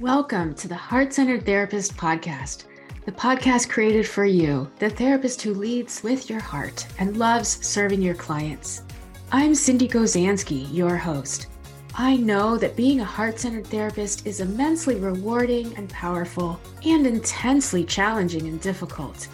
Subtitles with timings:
[0.00, 2.64] Welcome to the Heart Centered Therapist Podcast,
[3.04, 8.02] the podcast created for you, the therapist who leads with your heart and loves serving
[8.02, 8.82] your clients.
[9.30, 11.46] I'm Sindee Gozansky, your host.
[11.94, 17.84] I know that being a heart centered therapist is immensely rewarding and powerful and intensely
[17.84, 19.28] challenging and difficult.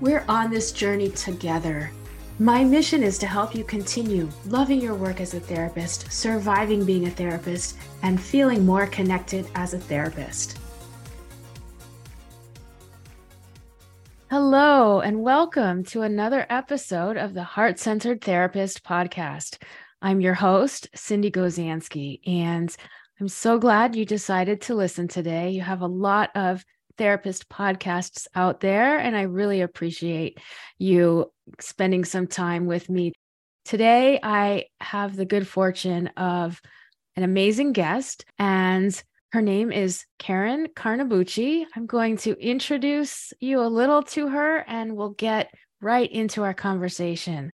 [0.00, 1.92] We're on this journey together.
[2.40, 7.06] My mission is to help you continue loving your work as a therapist, surviving being
[7.06, 10.58] a therapist, and feeling more connected as a therapist.
[14.30, 19.62] Hello, and welcome to another episode of the Heart Centered Therapist podcast.
[20.00, 22.74] I'm your host, Sindee Gozansky, and
[23.20, 25.50] I'm so glad you decided to listen today.
[25.50, 26.64] You have a lot of
[26.96, 30.38] therapist podcasts out there, and I really appreciate
[30.78, 33.12] you spending some time with me.
[33.64, 36.60] Today, I have the good fortune of
[37.16, 41.64] an amazing guest, and her name is Karen Carnabucci.
[41.76, 46.54] I'm going to introduce you a little to her, and we'll get right into our
[46.54, 47.50] conversation.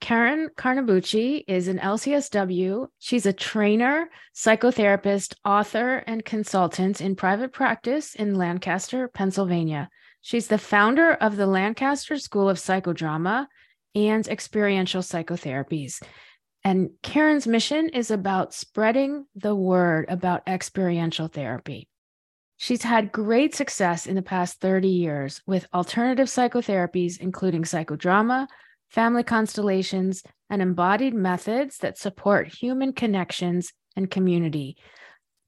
[0.00, 2.88] Karen Carnabucci is an LCSW.
[2.98, 9.90] She's a trainer, psychotherapist, author, and consultant in private practice in Lancaster, Pennsylvania.
[10.22, 13.46] She's the founder of the Lancaster School of Psychodrama
[13.94, 16.02] and Experiential Psychotherapies.
[16.64, 21.88] And Karen's mission is about spreading the word about experiential therapy.
[22.56, 28.46] She's had great success in the past 30 years with alternative psychotherapies, including psychodrama,
[28.90, 34.76] family constellations, and embodied methods that support human connections and community,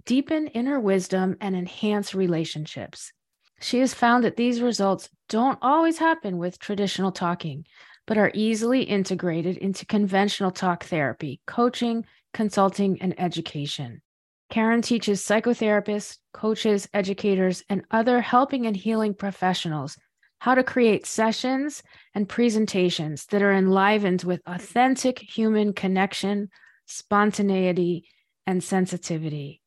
[0.06, 3.12] deepen inner wisdom, and enhance relationships.
[3.60, 7.64] She has found that these results don't always happen with traditional talking,
[8.06, 14.02] but are easily integrated into conventional talk therapy, coaching, consulting, and education.
[14.50, 19.96] Karen teaches psychotherapists, coaches, educators, and other helping and healing professionals
[20.42, 21.84] how to create sessions
[22.16, 26.48] and presentations that are enlivened with authentic human connection,
[26.84, 28.08] spontaneity,
[28.44, 29.62] and sensitivity.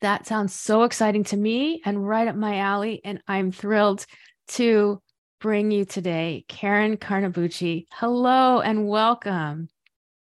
[0.00, 3.02] That sounds so exciting to me and right up my alley.
[3.04, 4.06] And I'm thrilled
[4.52, 5.02] to
[5.42, 7.84] bring you today, Karen Carnabucci.
[7.92, 9.68] Hello and welcome.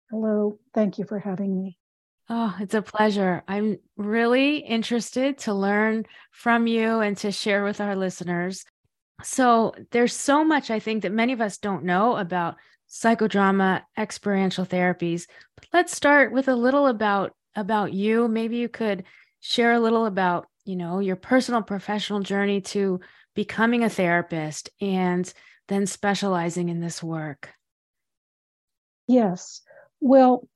[0.10, 0.60] Hello.
[0.74, 1.78] Thank you for having me.
[2.28, 3.42] Oh, it's a pleasure.
[3.48, 8.66] I'm really interested to learn from you and to share with our listeners
[9.24, 12.56] so there's so much I think that many of us don't know about
[12.90, 15.28] psychodrama experiential therapies.
[15.56, 18.28] But let's start with a little about about you.
[18.28, 19.04] Maybe you could
[19.40, 23.00] share a little about, you know, your personal professional journey to
[23.34, 25.32] becoming a therapist and
[25.68, 27.50] then specializing in this work.
[29.08, 29.62] Yes.
[30.00, 30.48] Well,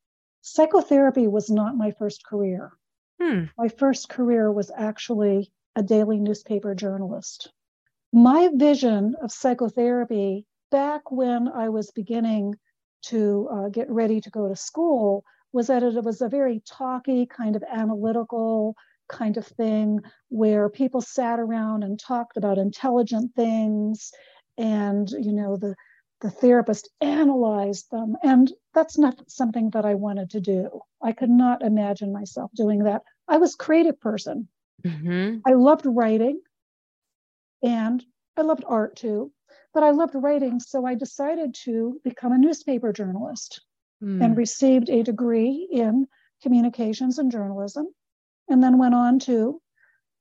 [0.42, 2.72] psychotherapy was not my first career.
[3.22, 3.46] Hmm.
[3.58, 7.52] My first career was actually a daily newspaper journalist
[8.14, 12.56] my vision of psychotherapy back when I was beginning
[13.04, 15.24] to uh, get ready to go to school
[15.54, 18.76] was that it was a very talky, kind of analytical
[19.10, 20.00] kind of thing
[20.30, 24.12] where people sat around and talked about intelligent things
[24.58, 25.76] and you know the
[26.22, 28.16] the therapist analyzed them.
[28.24, 30.82] And that's not something that i wanted to do.
[31.02, 33.02] I could not imagine myself doing that.
[33.28, 34.48] I was a creative person.
[34.86, 35.38] Mm-hmm.
[35.46, 36.42] i loved writing
[37.62, 38.04] and
[38.38, 39.32] I loved art too,
[39.74, 40.60] but I loved writing.
[40.60, 43.62] So I decided to become a newspaper journalist
[44.04, 44.24] mm.
[44.24, 46.08] and received a degree in
[46.42, 47.88] communications and journalism,
[48.50, 49.62] and then went on to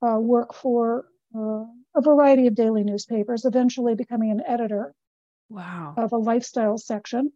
[0.06, 1.64] uh, work for uh,
[1.94, 4.94] a variety of daily newspapers, eventually becoming an editor
[5.48, 5.94] wow.
[5.96, 7.32] of a lifestyle section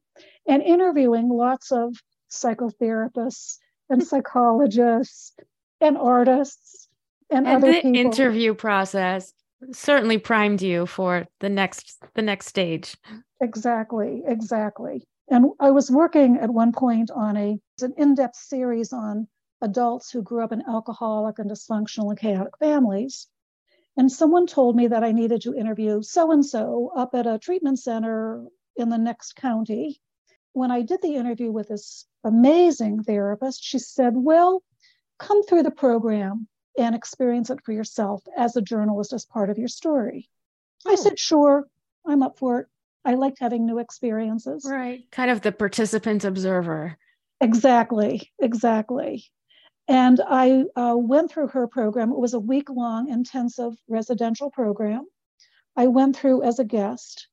[0.47, 1.94] and interviewing lots of
[2.31, 3.59] psychotherapists
[3.91, 5.32] and psychologists
[5.81, 6.88] and artists
[7.31, 7.56] and, other people.
[7.56, 8.00] and other the people.
[8.00, 9.32] interview process
[9.72, 12.97] certainly primed you for the next the next stage.
[13.41, 15.06] Exactly exactly.
[15.28, 19.28] And i was working at one point on a an in-depth series on
[19.62, 23.28] adults who grew up in alcoholic and dysfunctional and chaotic families.
[23.97, 27.39] And someone told me that i needed to interview so and so up at a
[27.39, 28.47] treatment center
[28.77, 30.00] in the next county.
[30.53, 34.62] When i did the interview with this amazing therapist she said well
[35.18, 36.48] come through the program
[36.78, 40.28] and experience it for yourself as a journalist as part of your story.
[40.84, 40.92] Oh.
[40.92, 41.66] I said, sure,
[42.06, 42.66] I'm up for it.
[43.04, 44.66] I liked having new experiences.
[44.68, 45.04] Right.
[45.10, 46.97] Kind of the participant observer.
[47.41, 48.32] Exactly.
[48.41, 49.24] Exactly.
[49.86, 52.10] And I uh, went through her program.
[52.10, 55.06] It was a week long intensive residential program.
[55.76, 57.28] I went through as a guest.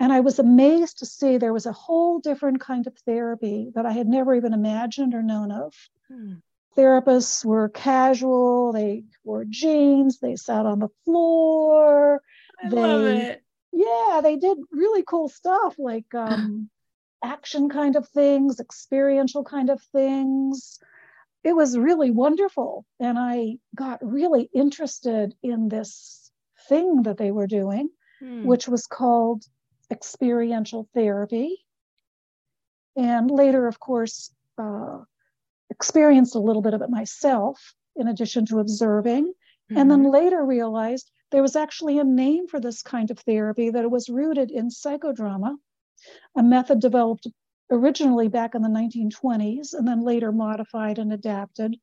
[0.00, 3.84] And I was amazed to see there was a whole different kind of therapy that
[3.84, 5.74] I had never even imagined or known of.
[6.06, 6.34] Hmm
[6.76, 12.22] therapists were casual, they wore jeans, they sat on the floor.
[12.62, 13.42] I they, love it.
[13.72, 16.70] Yeah, they did really cool stuff like um,
[17.22, 20.78] action kind of things, experiential kind of things.
[21.44, 22.84] It was really wonderful.
[23.00, 26.30] And I got really interested in this
[26.68, 27.88] thing that they were doing,
[28.20, 28.44] hmm.
[28.44, 29.44] which was called
[29.90, 31.64] experiential therapy.
[32.96, 34.98] And later, of course, uh,
[35.78, 39.26] experienced a little bit of it myself, in addition to observing.
[39.26, 39.76] Mm-hmm.
[39.76, 40.12] And then mm-hmm.
[40.12, 44.08] later realized there was actually a name for this kind of therapy, that it was
[44.08, 45.56] rooted in psychodrama,
[46.36, 47.26] a method developed
[47.70, 51.76] originally back in the 1920s and then later modified and adapted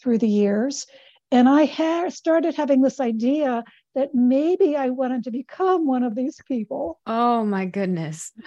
[0.00, 0.86] through the years.
[1.30, 3.64] And I had started having this idea
[3.94, 7.00] that maybe I wanted to become one of these people.
[7.06, 8.32] Oh my goodness.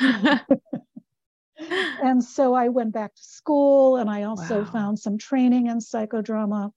[2.03, 4.65] and so I went back to school and I also wow.
[4.65, 6.71] found some training in psychodrama.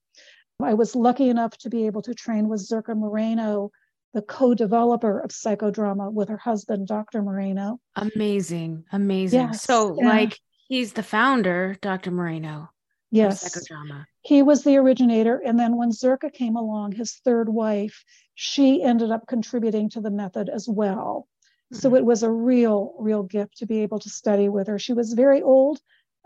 [0.61, 3.71] I was lucky enough to be able to train with Zerka Moreno,
[4.13, 7.21] the co developer of psychodrama, with her husband, Dr.
[7.21, 7.79] Moreno.
[7.95, 8.83] Amazing.
[8.91, 9.39] Amazing.
[9.39, 9.63] Yes.
[9.63, 10.09] So, yeah.
[10.09, 12.11] like, he's the founder, Dr.
[12.11, 12.69] Moreno.
[13.11, 13.43] Yes.
[13.43, 14.05] Psychodrama.
[14.21, 15.41] He was the originator.
[15.43, 18.03] And then when Zerka came along, his third wife,
[18.35, 21.27] she ended up contributing to the method as well.
[21.71, 21.77] Mm-hmm.
[21.77, 24.79] So it was a real, real gift to be able to study with her.
[24.79, 25.79] She was very old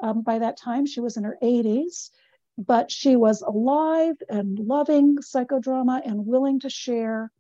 [0.04, 2.10] um, by that time, she was in her 80s,
[2.58, 7.32] but she was alive and loving psychodrama and willing to share.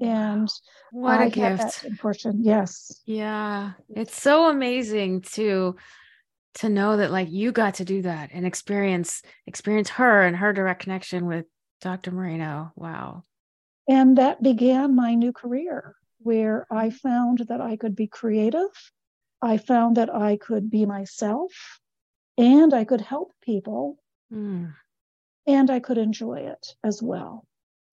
[0.00, 0.48] And
[0.92, 1.86] what I a gift!
[2.00, 5.76] portion, yes, yeah, it's so amazing to
[6.54, 10.52] to know that like you got to do that and experience experience her and her
[10.52, 11.46] direct connection with
[11.80, 12.10] Dr.
[12.10, 12.72] Moreno.
[12.74, 13.22] Wow.
[13.88, 18.70] And that began my new career where I found that I could be creative.
[19.40, 21.52] I found that I could be myself
[22.38, 23.98] and I could help people
[24.32, 24.72] mm.
[25.46, 27.46] and I could enjoy it as well.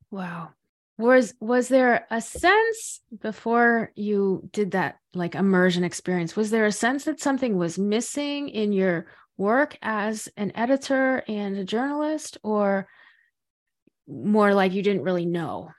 [0.10, 0.50] Wow.
[0.98, 6.36] Was was there a sense before you did that like immersion experience?
[6.36, 11.58] Was there a sense that something was missing in your work as an editor and
[11.58, 12.88] a journalist or
[14.08, 15.72] more like you didn't really know?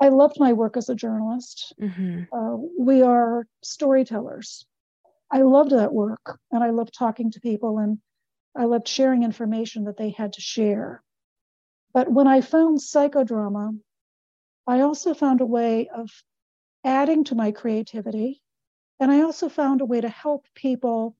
[0.00, 1.74] I loved my work as a journalist.
[1.80, 2.24] Mm-hmm.
[2.32, 4.66] Uh, we are storytellers.
[5.30, 7.98] I loved that work and I loved talking to people and
[8.54, 11.02] I loved sharing information that they had to share.
[11.92, 13.78] But when I found psychodrama,
[14.66, 16.10] I also found a way of
[16.84, 18.42] adding to my creativity.
[19.00, 21.16] And I also found a way to help people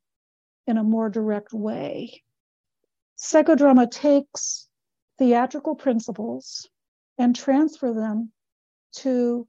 [0.66, 2.22] in a more direct way.
[3.18, 4.68] Psychodrama takes
[5.18, 6.68] theatrical principles
[7.18, 8.32] and transfer them
[8.96, 9.46] to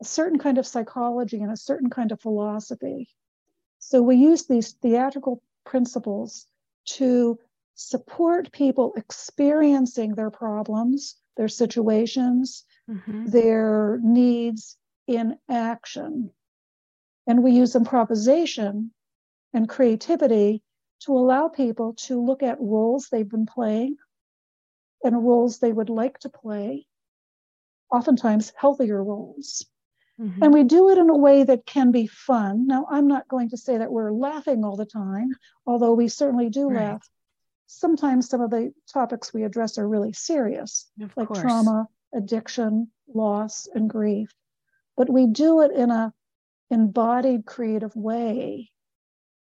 [0.00, 3.08] a certain kind of psychology and a certain kind of philosophy.
[3.78, 6.46] So we use these theatrical principles
[6.86, 7.38] to
[7.74, 13.26] support people experiencing their problems, their situations, mm-hmm.
[13.26, 14.76] their needs
[15.06, 16.30] in action.
[17.26, 18.92] And we use improvisation
[19.52, 20.62] and creativity
[21.00, 23.96] to allow people to look at roles they've been playing
[25.04, 26.86] and roles they would like to play
[27.90, 29.66] oftentimes healthier roles.
[30.20, 30.42] Mm-hmm.
[30.42, 32.66] And we do it in a way that can be fun.
[32.66, 35.30] Now, I'm not going to say that we're laughing all the time,
[35.66, 36.92] although we certainly do right.
[36.92, 37.08] laugh.
[37.66, 41.40] Sometimes some of the topics we address are really serious, of like course.
[41.40, 44.30] trauma, addiction, loss, and grief.
[44.96, 46.14] But we do it in a
[46.70, 48.70] embodied creative way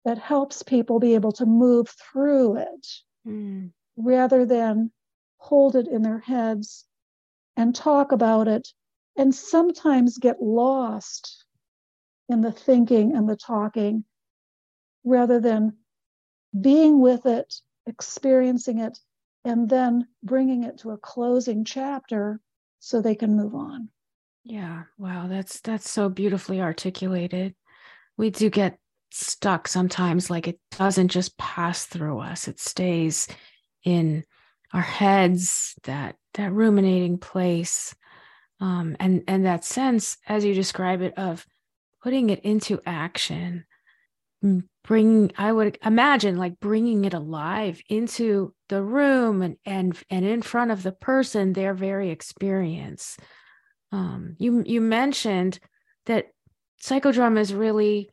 [0.06, 2.88] that helps people be able to move through it
[3.28, 3.70] mm.
[3.96, 4.92] rather than
[5.38, 6.87] hold it in their heads
[7.58, 8.70] and talk about it
[9.18, 11.44] and sometimes get lost
[12.30, 14.06] in the thinking and the talking
[15.04, 15.76] rather than
[16.60, 19.00] being with it, experiencing it,
[19.44, 22.40] and then bringing it to a closing chapter
[22.80, 23.90] so they can move on.
[24.44, 27.56] Yeah, wow, that's that's so beautifully articulated.
[28.18, 28.78] We do get
[29.12, 32.48] stuck sometimes like it doesn't just pass through us.
[32.48, 33.28] It stays
[33.84, 34.24] in
[34.74, 37.96] our heads, that that ruminating place,
[38.60, 41.46] um, and and that sense, as you describe it, of
[42.04, 43.66] putting it into action,
[44.84, 50.42] bringing I would imagine like bringing it alive into the room and and and in
[50.42, 53.18] front of the person, their very experience.
[53.92, 55.60] Um, you you mentioned
[56.06, 56.28] that
[56.82, 58.10] psychodrama is really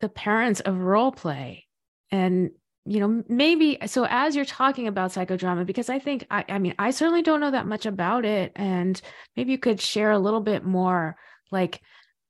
[0.00, 1.66] the parents of role play
[2.10, 2.50] and
[2.88, 6.74] you know maybe so as you're talking about psychodrama because i think I, I mean
[6.78, 9.00] i certainly don't know that much about it and
[9.36, 11.16] maybe you could share a little bit more
[11.50, 11.80] like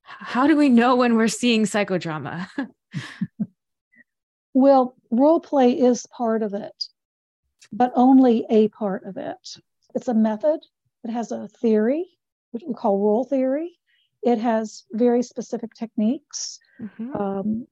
[0.03, 2.47] how do we know when we're seeing psychodrama
[4.53, 6.89] well role play is part of it
[7.71, 9.37] but only a part of it.
[9.95, 10.59] It's a method,
[11.03, 12.05] it has a theory,
[12.51, 13.77] which we call role theory.
[14.21, 16.59] It has very specific techniques.
[16.81, 17.15] Mm-hmm.
[17.15, 17.67] Um,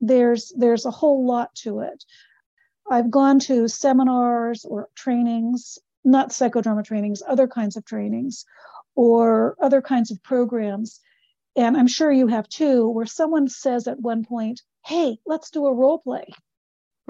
[0.00, 2.04] there's there's a whole lot to it.
[2.90, 8.44] I've gone to seminars or trainings, not psychodrama trainings, other kinds of trainings,
[8.96, 11.00] or other kinds of programs.
[11.56, 15.66] And I'm sure you have too, where someone says at one point, Hey, let's do
[15.66, 16.24] a role play.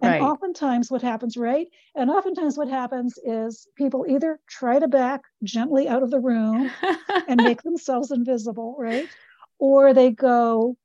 [0.03, 1.69] And oftentimes, what happens, right?
[1.95, 6.71] And oftentimes, what happens is people either try to back gently out of the room
[7.29, 9.09] and make themselves invisible, right?
[9.59, 10.77] Or they go,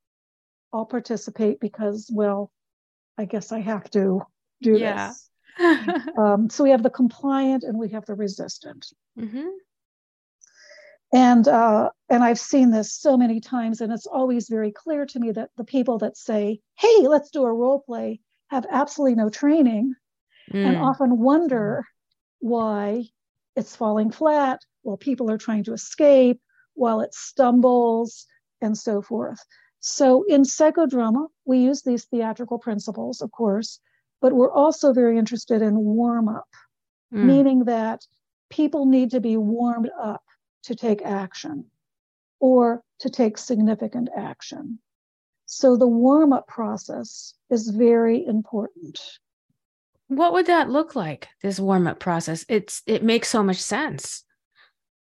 [0.74, 2.52] I'll participate because, well,
[3.18, 4.22] I guess I have to
[4.65, 5.07] do yeah.
[5.07, 5.29] this.
[6.17, 8.88] um, so we have the compliant and we have the resistant.
[9.17, 9.48] Mm-hmm.
[11.13, 15.19] And uh, and I've seen this so many times, and it's always very clear to
[15.19, 19.29] me that the people that say, "Hey, let's do a role play," have absolutely no
[19.29, 19.93] training,
[20.51, 20.65] mm.
[20.65, 21.86] and often wonder
[22.39, 23.05] why
[23.55, 26.41] it's falling flat while people are trying to escape,
[26.74, 28.25] while it stumbles,
[28.62, 29.39] and so forth.
[29.79, 33.79] So in psychodrama, we use these theatrical principles, of course,
[34.25, 36.50] but we're also very interested in warm up,
[37.13, 37.25] mm.
[37.25, 38.08] meaning that
[38.50, 40.24] people need to be warmed up
[40.63, 41.63] to take action
[42.39, 44.79] or to take significant action.
[45.46, 49.00] So the warm up process is very important.
[50.08, 51.27] What would that look like?
[51.44, 52.46] This warm up process?
[52.50, 54.24] It's it makes so much sense.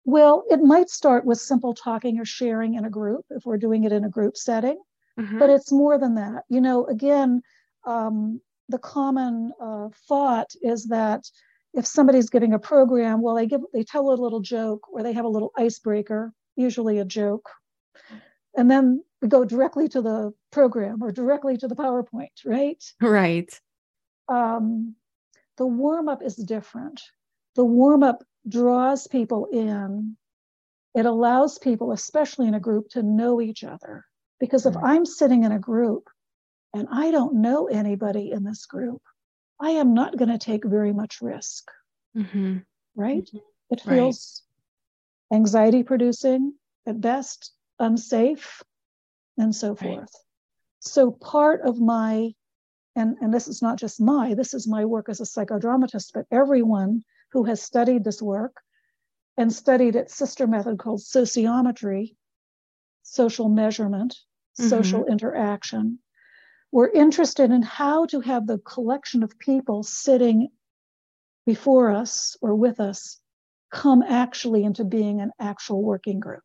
[0.05, 3.83] Well, it might start with simple talking or sharing in a group if we're doing
[3.83, 4.81] it in a group setting,
[5.19, 5.41] mm-hmm.
[5.41, 6.45] but it's more than that.
[6.49, 7.43] You know, again,
[7.85, 8.41] um,
[8.71, 11.25] the common uh, thought is that
[11.75, 15.13] if somebody's giving a program, well, they give they tell a little joke or they
[15.13, 17.49] have a little icebreaker, usually a joke,
[18.57, 22.83] and then we go directly to the program or directly to the PowerPoint, right?
[23.01, 23.61] Right.
[24.29, 24.95] Um,
[25.59, 27.01] the warm up is different.
[27.55, 30.17] The warm up draws people in.
[30.95, 34.05] It allows people, especially in a group, to know each other.
[34.41, 36.09] Because if I'm sitting in a group
[36.75, 39.03] and I don't know anybody in this group,
[39.61, 41.71] I am not going to take very much risk.
[42.17, 42.59] Mm-hmm.
[42.95, 43.25] Right?
[43.25, 43.39] Mm-hmm.
[43.71, 44.43] It feels
[45.31, 45.37] right.
[45.39, 46.55] anxiety producing,
[46.87, 48.63] at best, unsafe,
[49.39, 49.99] and so forth.
[49.99, 50.09] Right.
[50.81, 52.33] So, part of my,
[52.97, 56.27] and, and this is not just my, this is my work as a psychodramatist, but
[56.31, 58.57] everyone who has studied this work
[59.37, 62.17] and studied its sister method called sociometry,
[63.03, 64.17] social measurement,
[64.59, 64.69] mm-hmm.
[64.69, 65.99] social interaction,
[66.73, 70.49] we're interested in how to have the collection of people sitting
[71.47, 73.19] before us or with us
[73.73, 76.45] come actually into being an actual working group.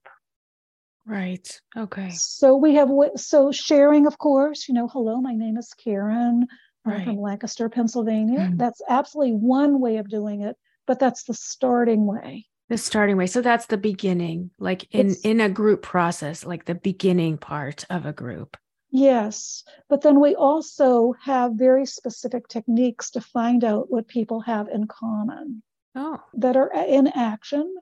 [1.05, 1.47] Right.
[1.77, 2.09] Okay.
[2.11, 4.67] So we have so sharing, of course.
[4.67, 6.47] You know, hello, my name is Karen.
[6.85, 7.05] I'm right.
[7.05, 8.39] from Lancaster, Pennsylvania.
[8.39, 8.57] Mm.
[8.57, 10.55] That's absolutely one way of doing it,
[10.87, 12.45] but that's the starting way.
[12.69, 13.27] The starting way.
[13.27, 17.85] So that's the beginning, like in it's, in a group process, like the beginning part
[17.91, 18.57] of a group.
[18.97, 24.69] Yes, but then we also have very specific techniques to find out what people have
[24.69, 25.61] in common.
[25.95, 26.21] Oh.
[26.35, 27.75] That are uh, in action.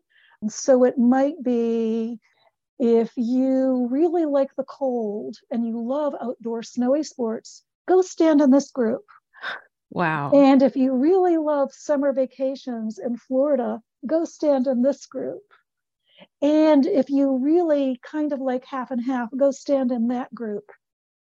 [0.50, 2.20] So it might be
[2.80, 8.50] if you really like the cold and you love outdoor snowy sports, go stand in
[8.50, 9.06] this group.
[9.92, 10.32] Wow.
[10.32, 15.44] And if you really love summer vacations in Florida, go stand in this group.
[16.42, 20.72] And if you really kind of like half and half, go stand in that group.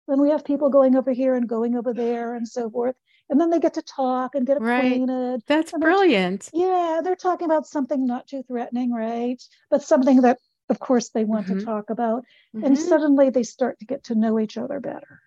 [0.08, 2.96] Then we have people going over here and going over there and so forth.
[3.30, 5.12] And then they get to talk and get acquainted.
[5.12, 5.46] Right.
[5.46, 6.50] That's brilliant.
[6.52, 9.42] Yeah, they're talking about something not too threatening, right?
[9.70, 10.38] But something that
[10.72, 11.60] of course they want mm-hmm.
[11.60, 12.64] to talk about mm-hmm.
[12.64, 15.20] and suddenly they start to get to know each other better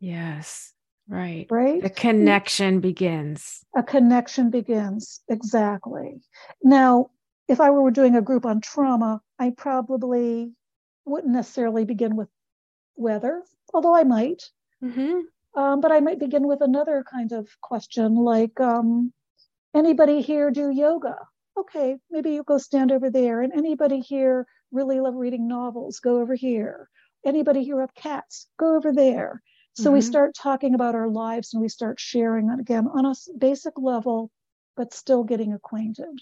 [0.00, 0.72] yes
[1.08, 6.20] right right a connection begins a connection begins exactly
[6.62, 7.06] now
[7.48, 10.52] if i were doing a group on trauma i probably
[11.04, 12.28] wouldn't necessarily begin with
[12.96, 13.42] weather
[13.72, 14.42] although i might
[14.82, 15.20] mm-hmm.
[15.60, 19.12] um, but i might begin with another kind of question like um,
[19.74, 21.16] anybody here do yoga
[21.56, 23.40] okay, maybe you go stand over there.
[23.40, 26.88] And anybody here really love reading novels, go over here.
[27.24, 29.42] Anybody here have cats, go over there.
[29.74, 29.94] So mm-hmm.
[29.94, 34.30] we start talking about our lives and we start sharing again on a basic level,
[34.76, 36.20] but still getting acquainted.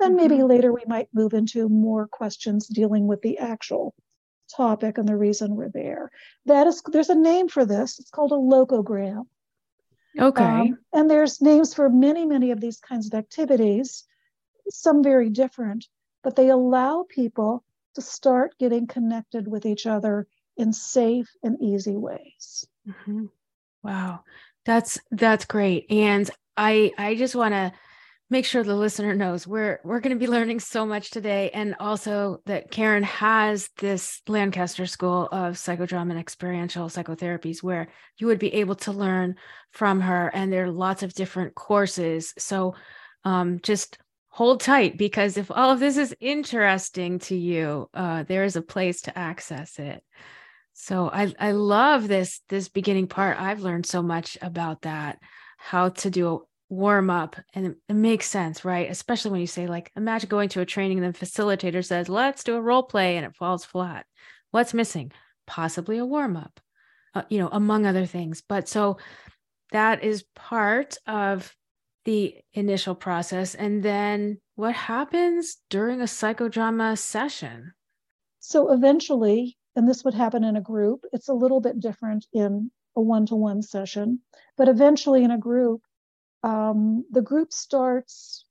[0.00, 0.46] Then maybe mm-hmm.
[0.46, 3.94] later we might move into more questions dealing with the actual
[4.52, 6.10] topic and the reason we're there.
[6.46, 7.98] That is, there's a name for this.
[7.98, 9.26] It's called a locogram.
[10.18, 10.44] Okay.
[10.44, 14.04] Um, and there's names for many, many of these kinds of activities,
[14.68, 15.86] some very different,
[16.22, 21.96] but they allow people to start getting connected with each other in safe and easy
[21.96, 22.66] ways.
[22.88, 23.26] Mm-hmm.
[23.82, 24.20] Wow.
[24.64, 25.90] That's that's great.
[25.90, 27.72] And I I just want to
[28.32, 31.76] make sure the listener knows we're we're going to be learning so much today and
[31.78, 38.38] also that Karen has this Lancaster School of Psychodrama and Experiential Psychotherapies where you would
[38.38, 39.34] be able to learn
[39.72, 42.32] from her and there are lots of different courses.
[42.38, 42.74] So
[43.24, 43.98] um, just
[44.30, 48.62] hold tight because if all of this is interesting to you uh, there is a
[48.62, 50.02] place to access it.
[50.72, 53.38] So I, I love this this beginning part.
[53.38, 55.18] I've learned so much about that
[55.58, 58.90] how to do warm up and it, makes sense right?
[58.90, 62.42] Especially when you say like imagine going to a training and the facilitator says let's
[62.42, 64.06] do a role play and it falls flat.
[64.50, 65.12] What's missing?
[65.46, 66.60] Possibly a warm up
[67.14, 68.42] uh, you know among other things.
[68.46, 68.96] But so
[69.72, 71.54] that is part of
[72.04, 73.54] the initial process.
[73.54, 77.72] And then what happens during a psychodrama session?
[78.40, 82.70] So eventually and this would happen in a group it's a little bit different in
[82.96, 84.20] a one-to-one session
[84.58, 85.82] but eventually in a group
[86.42, 88.44] um, the group starts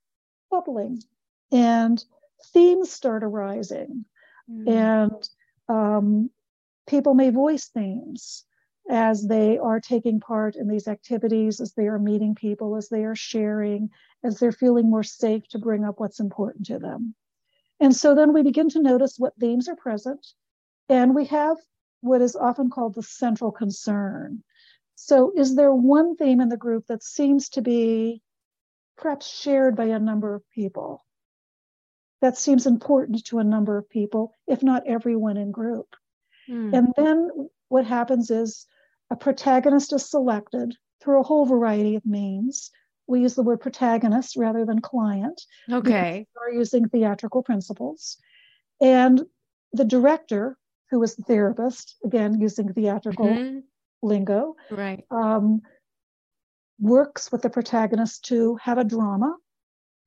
[0.50, 1.02] bubbling
[1.52, 2.04] and
[2.54, 4.06] themes start arising.
[4.50, 4.68] Mm.
[4.68, 5.30] and
[5.70, 6.30] um,
[6.88, 8.44] people may voice themes
[8.90, 13.06] as they are taking part in these activities as they are meeting people as they
[13.06, 13.90] are sharing
[14.24, 17.16] as they're feeling more safe to bring up what's important to them.
[17.80, 20.26] And so then we begin to notice what themes are present.
[20.90, 21.58] And we have
[22.02, 24.44] what is often called the central concern
[25.04, 28.22] so, is there one theme in the group that seems to be
[28.98, 31.04] perhaps shared by a number of people?
[32.22, 35.88] That seems important to a number of people, if not everyone in group.
[36.48, 36.78] Mm.
[36.78, 38.68] And then what happens is
[39.10, 42.70] a protagonist is selected through a whole variety of means.
[43.08, 45.42] We use the word protagonist rather than client.
[45.70, 46.28] Okay.
[46.36, 48.18] We are using theatrical principles.
[48.80, 49.26] And
[49.74, 50.60] the director,
[50.92, 53.60] who is the therapist, again, using theatrical mm-hmm
[54.02, 55.04] lingo, right?
[55.12, 55.62] Um,
[56.80, 59.36] works with the protagonist to have a drama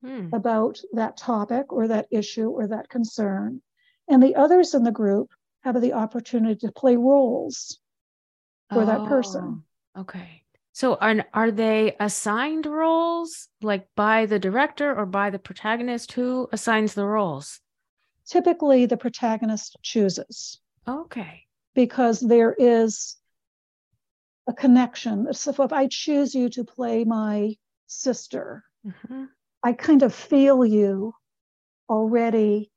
[0.03, 0.27] hmm.
[0.33, 3.61] about that topic or that issue or that concern,
[4.07, 5.31] and the others in the group
[5.63, 7.79] have the opportunity to play roles
[8.71, 9.63] for oh, that person.
[9.95, 10.43] Oh, okay.
[10.73, 16.49] So are are they assigned roles like by the director or by the protagonist who
[16.51, 17.61] assigns the roles?
[18.27, 20.59] Typically the protagonist chooses.
[20.85, 21.43] Okay.
[21.73, 23.15] Because there is
[24.47, 25.33] a connection.
[25.33, 27.55] So if I choose you to play my
[27.87, 29.25] sister, mm-hmm.
[29.63, 31.13] I kind of feel you
[31.89, 32.71] already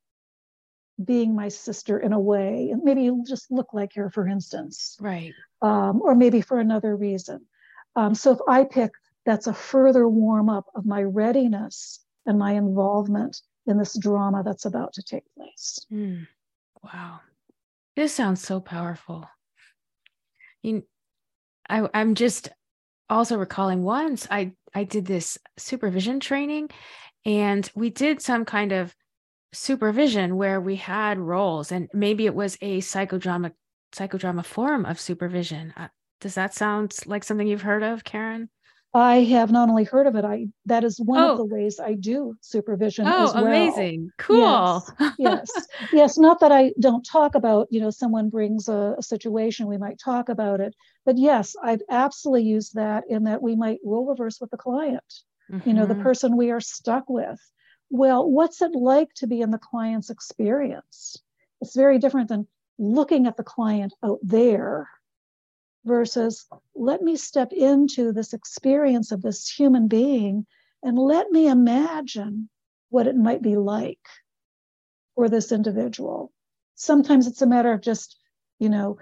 [1.03, 2.69] being my sister in a way.
[2.71, 4.97] And maybe you just look like her, for instance.
[4.99, 5.33] Right.
[5.61, 7.45] Um, or maybe for another reason.
[7.95, 8.91] Um, so if I pick,
[9.25, 14.65] that's a further warm up of my readiness and my involvement in this drama that's
[14.65, 15.85] about to take place.
[15.91, 16.27] Mm.
[16.83, 17.19] Wow.
[17.95, 19.29] This sounds so powerful.
[20.63, 20.83] You,
[21.69, 22.49] I, I'm just
[23.09, 26.69] also recalling once I I did this supervision training
[27.25, 28.95] and we did some kind of
[29.53, 33.51] supervision where we had roles and maybe it was a psychodrama
[33.93, 35.73] psychodrama form of supervision.
[35.75, 35.87] Uh,
[36.21, 38.49] does that sound like something you've heard of, Karen?
[38.93, 41.31] I have not only heard of it, I that is one oh.
[41.33, 43.45] of the ways I do supervision oh, as well.
[43.45, 44.11] amazing.
[44.17, 44.83] Cool.
[44.99, 45.67] Yes, yes.
[45.93, 46.17] yes.
[46.17, 49.99] Not that I don't talk about, you know, someone brings a, a, situation, we might
[49.99, 50.75] talk about it.
[51.05, 55.03] But yes, I've absolutely used that in that we might role reverse with the client,
[55.51, 55.69] mm-hmm.
[55.69, 56.03] you know, the mm-hmm.
[56.03, 57.39] person we are stuck with.
[57.91, 61.17] Well, what's it like to be in the client's experience?
[61.61, 62.47] It's very different than
[62.79, 64.89] looking at the client out there
[65.85, 70.45] versus let me step into this experience of this human being
[70.83, 72.49] and let me imagine
[72.89, 73.99] what it might be like
[75.15, 76.31] for this individual.
[76.75, 78.17] Sometimes it's a matter of just,
[78.59, 78.97] you know,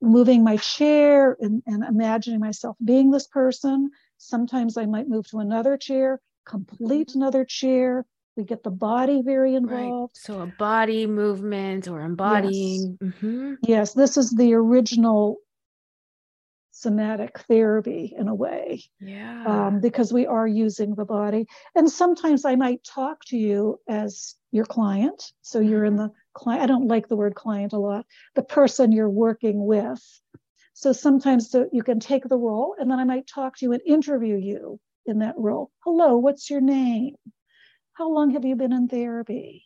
[0.00, 3.90] moving my chair and, and imagining myself being this person.
[4.16, 7.20] Sometimes I might move to another chair, complete mm-hmm.
[7.20, 8.06] another chair.
[8.36, 10.16] We get the body very involved.
[10.16, 10.24] Right.
[10.24, 12.96] So a body movement or embodying.
[13.00, 13.12] Yes.
[13.12, 13.54] Mm-hmm.
[13.62, 15.36] yes, this is the original
[16.80, 18.82] somatic therapy in a way.
[19.00, 19.44] Yeah.
[19.44, 21.46] Um, because we are using the body.
[21.74, 25.32] And sometimes I might talk to you as your client.
[25.42, 26.06] So you're in mm-hmm.
[26.06, 30.02] the client, I don't like the word client a lot, the person you're working with.
[30.72, 33.72] So sometimes the, you can take the role and then I might talk to you
[33.72, 35.70] and interview you in that role.
[35.80, 37.16] Hello, what's your name?
[37.92, 39.64] How long have you been in therapy?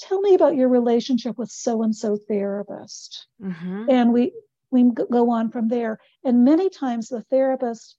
[0.00, 3.26] Tell me about your relationship with so and so therapist.
[3.40, 3.90] Mm-hmm.
[3.90, 4.32] And we
[4.70, 5.98] we go on from there.
[6.24, 7.96] And many times the therapist,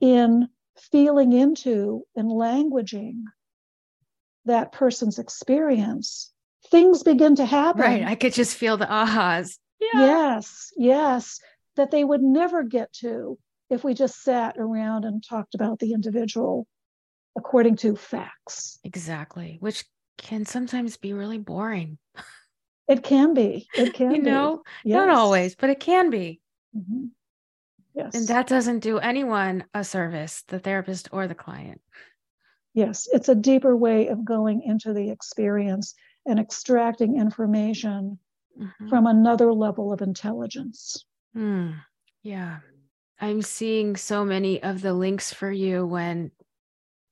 [0.00, 0.48] in
[0.90, 3.22] feeling into and languaging
[4.46, 6.32] that person's experience,
[6.70, 7.82] things begin to happen.
[7.82, 8.04] Right.
[8.04, 9.58] I could just feel the ahas.
[9.80, 9.88] Yeah.
[10.00, 11.40] Yes, yes,
[11.76, 13.38] that they would never get to
[13.70, 16.66] if we just sat around and talked about the individual
[17.36, 18.78] according to facts.
[18.84, 19.84] Exactly, which
[20.18, 21.98] can sometimes be really boring.
[22.90, 23.68] It can be.
[23.74, 24.96] It can you know, yes.
[24.96, 26.40] not always, but it can be.
[26.76, 27.06] Mm-hmm.
[27.94, 28.14] Yes.
[28.14, 31.80] And that doesn't do anyone a service, the therapist or the client.
[32.74, 35.94] Yes, it's a deeper way of going into the experience
[36.26, 38.18] and extracting information
[38.60, 38.88] mm-hmm.
[38.88, 41.04] from another level of intelligence.
[41.36, 41.76] Mm,
[42.22, 42.58] yeah.
[43.20, 46.32] I'm seeing so many of the links for you when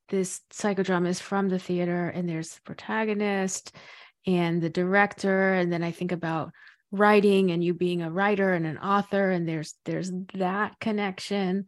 [0.08, 3.72] this psychodrama is from the theater and there's the protagonist
[4.28, 6.52] and the director and then i think about
[6.90, 11.66] writing and you being a writer and an author and there's there's that connection.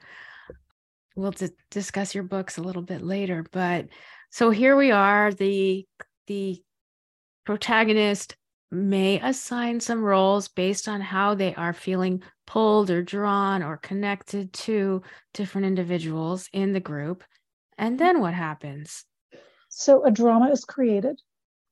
[1.14, 3.88] We'll d- discuss your books a little bit later but
[4.30, 5.86] so here we are the
[6.26, 6.62] the
[7.44, 8.36] protagonist
[8.70, 14.52] may assign some roles based on how they are feeling pulled or drawn or connected
[14.52, 15.02] to
[15.34, 17.24] different individuals in the group
[17.76, 19.04] and then what happens?
[19.68, 21.20] So a drama is created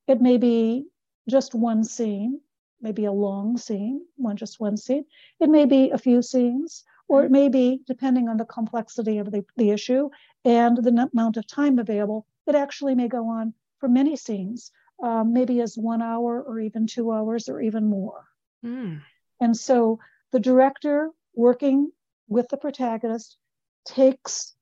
[0.09, 0.87] it may be
[1.29, 2.41] just one scene
[2.81, 5.05] maybe a long scene one just one scene
[5.41, 9.31] it may be a few scenes or it may be depending on the complexity of
[9.31, 10.09] the, the issue
[10.45, 15.33] and the amount of time available it actually may go on for many scenes um,
[15.33, 18.25] maybe as one hour or even two hours or even more
[18.65, 19.01] mm.
[19.41, 19.99] and so
[20.33, 21.91] the director working
[22.29, 23.37] with the protagonist
[23.85, 24.55] takes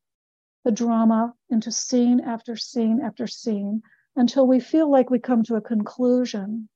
[0.64, 3.82] the drama into scene after scene after scene
[4.16, 6.68] until we feel like we come to a conclusion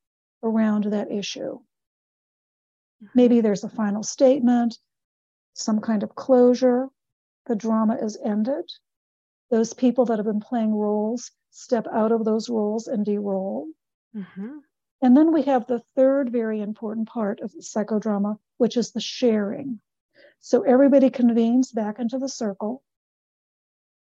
[0.43, 1.59] around that issue.
[3.15, 4.79] Maybe there's a final statement,
[5.55, 6.89] some kind of closure,
[7.47, 8.71] the drama is ended.
[9.51, 13.67] Those people that have been playing roles step out of those roles and de-role.
[14.15, 14.59] Mm-hmm.
[15.03, 19.01] And then we have the third very important part of the psychodrama, which is the
[19.01, 19.81] sharing.
[20.41, 22.83] So everybody convenes back into the circle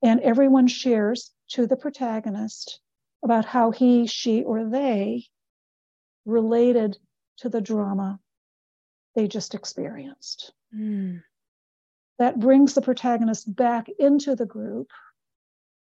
[0.03, 2.79] and everyone shares to the protagonist
[3.23, 5.25] about how he, she, or they
[6.25, 6.97] related
[7.37, 8.19] to the drama
[9.15, 10.53] they just experienced.
[10.75, 11.23] Mm.
[12.19, 14.87] That brings the protagonist back into the group,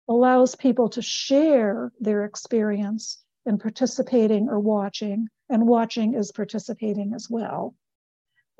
[0.08, 7.28] allows people to share their experience in participating or watching, and watching is participating as
[7.28, 7.74] well,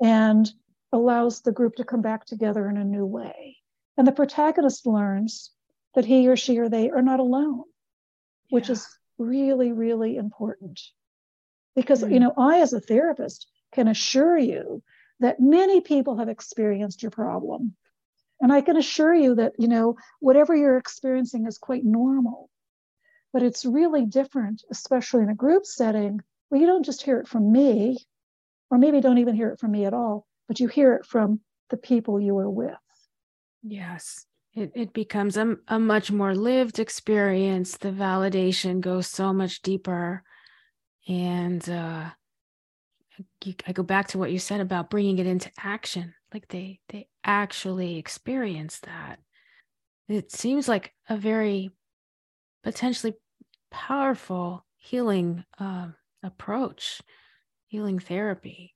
[0.01, 0.49] and
[0.91, 3.57] allows the group to come back together in a new way.
[3.97, 5.51] And the protagonist learns
[5.95, 7.63] that he or she or they are not alone
[8.49, 10.79] which is really, really important.
[11.75, 12.13] Because, mm.
[12.13, 14.83] you know, I, as a therapist, can assure you
[15.19, 17.75] that many people have experienced your problem.
[18.41, 22.49] And I can assure you that, you know, whatever you're experiencing is quite normal.
[23.31, 27.27] But it's really different, especially in a group setting, where you don't just hear it
[27.27, 27.97] from me,
[28.69, 31.39] or maybe don't even hear it from me at all, but you hear it from
[31.69, 32.73] the people you are with.
[33.63, 37.77] Yes it, it becomes a, a much more lived experience.
[37.77, 40.23] The validation goes so much deeper.
[41.07, 42.09] And uh,
[43.67, 46.13] I go back to what you said about bringing it into action.
[46.33, 49.19] Like they they actually experience that.
[50.07, 51.71] It seems like a very
[52.63, 53.13] potentially
[53.71, 55.87] powerful healing uh,
[56.23, 57.01] approach
[57.67, 58.74] healing therapy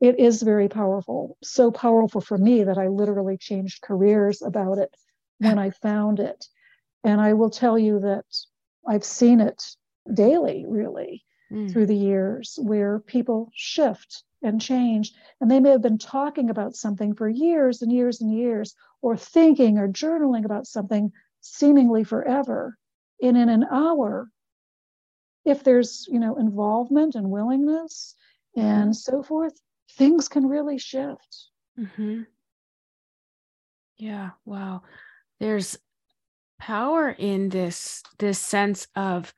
[0.00, 1.38] it is very powerful.
[1.42, 4.94] So powerful for me that I literally changed careers about it
[5.38, 6.46] when I found it.
[7.02, 8.24] And I will tell you that
[8.86, 9.62] I've seen it
[10.12, 11.72] daily, really, mm.
[11.72, 15.14] through the years, where people shift and change.
[15.40, 19.16] And they may have been talking about something for years and years and years, or
[19.16, 22.76] thinking or journaling about something seemingly forever.
[23.22, 24.28] And in an hour,
[25.46, 28.14] if there's you know involvement and willingness
[28.56, 29.54] and so forth
[29.92, 31.48] things can really shift.
[31.78, 32.22] Mm-hmm.
[33.98, 34.30] Yeah.
[34.44, 34.82] Wow.
[35.40, 35.78] There's
[36.58, 39.34] power in this this sense of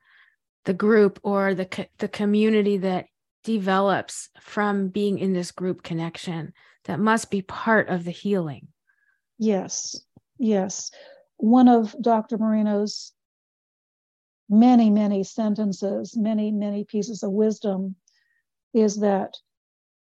[0.65, 3.05] the group or the the community that
[3.43, 6.53] develops from being in this group connection
[6.85, 8.67] that must be part of the healing.
[9.37, 10.01] Yes.
[10.37, 10.91] Yes.
[11.37, 12.37] One of Dr.
[12.37, 13.13] Moreno's
[14.49, 17.95] many, many sentences, many, many pieces of wisdom
[18.73, 19.35] is that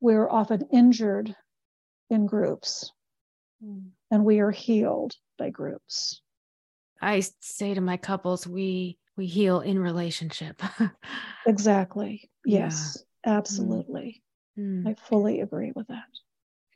[0.04, 1.34] we're often injured
[2.10, 2.92] in groups
[3.66, 3.86] mm.
[4.12, 6.22] and we are healed by groups.
[7.02, 10.62] I say to my couples, we we heal in relationship.
[11.48, 12.30] exactly.
[12.46, 13.38] Yes, yeah.
[13.38, 14.22] absolutely.
[14.60, 14.88] Mm.
[14.88, 16.04] I fully agree with that.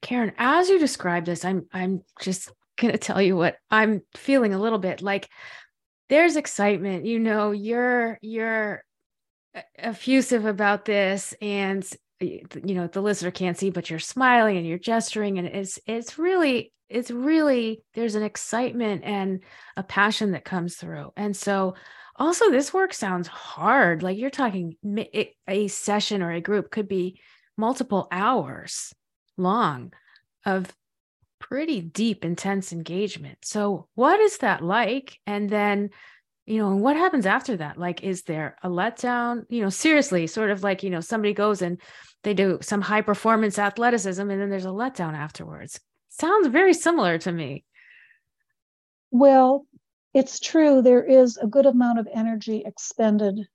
[0.02, 4.60] Karen, as you describe this, I'm I'm just gonna tell you what I'm feeling a
[4.60, 5.28] little bit like
[6.08, 7.06] there's excitement.
[7.06, 8.86] You know, you're you're
[9.78, 11.86] effusive about this and
[12.20, 16.18] you know the listener can't see but you're smiling and you're gesturing and it's it's
[16.18, 19.44] really it's really there's an excitement and
[19.76, 21.76] a passion that comes through and so
[22.16, 24.76] also this work sounds hard like you're talking
[25.48, 27.20] a session or a group could be
[27.56, 28.94] multiple hours
[29.38, 29.94] long
[30.46, 30.74] of
[31.40, 35.90] pretty deep intense engagement so what is that like and then
[36.48, 37.78] you know, and what happens after that?
[37.78, 39.44] Like, is there a letdown?
[39.50, 41.80] You know, seriously, sort of like, you know, somebody goes and
[42.28, 45.80] they do some high performance athleticism and then there's a letdown afterwards.
[46.10, 47.64] Sounds very similar to me.
[49.12, 49.66] Well,
[50.14, 50.82] it's true.
[50.82, 53.48] There is a good amount of energy expended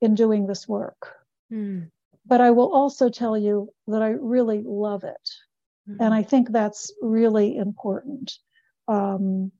[0.00, 1.14] in doing this work.
[1.52, 1.92] Mm.
[2.26, 5.30] But I will also tell you that I really love it.
[5.88, 5.96] Mm.
[6.00, 8.32] And I think that's really important.
[8.88, 9.52] Um,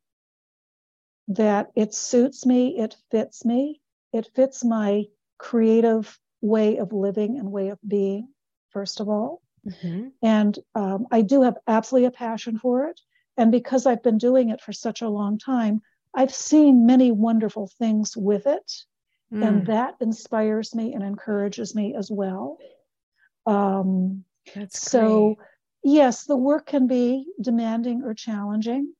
[1.28, 3.80] that it suits me, it fits me,
[4.12, 5.04] it fits my
[5.38, 8.28] creative way of living and way of being,
[8.70, 9.40] first of all.
[9.66, 10.09] Mm-hmm.
[10.22, 13.00] And um, I do have absolutely a passion for it.
[13.38, 15.81] And because I've been doing it for such a long time,
[16.14, 18.70] I've seen many wonderful things with it.
[19.33, 19.48] Mm.
[19.48, 22.59] And that inspires me and encourages me as well.
[23.46, 24.24] Um,
[24.55, 25.94] That's so, great.
[25.94, 28.92] yes, the work can be demanding or challenging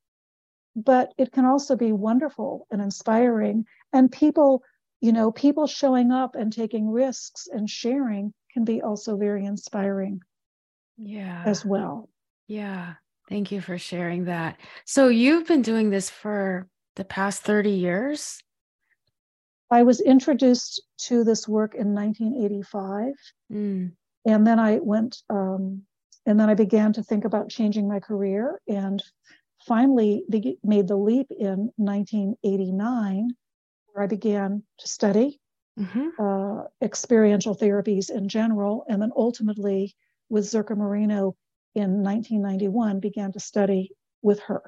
[0.75, 3.67] but it can also be wonderful and inspiring.
[3.93, 4.63] And people,
[5.03, 10.21] you know, people showing up and taking risks and sharing can be also very inspiring.
[10.97, 11.43] Yeah.
[11.45, 12.09] As well.
[12.47, 12.95] Yeah.
[13.29, 14.59] Thank you for sharing that.
[14.85, 18.41] So you've been doing this for the past 30 years?
[19.71, 23.15] I was introduced to this work in 1985.
[23.53, 23.93] Mm.
[24.25, 25.83] And then I went, um,
[26.27, 29.03] and then I began to think about changing my career and
[29.67, 30.25] finally
[30.63, 33.31] made the leap in 1989,
[33.93, 35.41] where I began to study
[35.79, 36.09] mm-hmm.
[36.19, 39.95] uh, experiential therapies in general, and then ultimately
[40.29, 41.37] with Zerka Moreno
[41.75, 43.91] in 1991 began to study
[44.23, 44.63] with her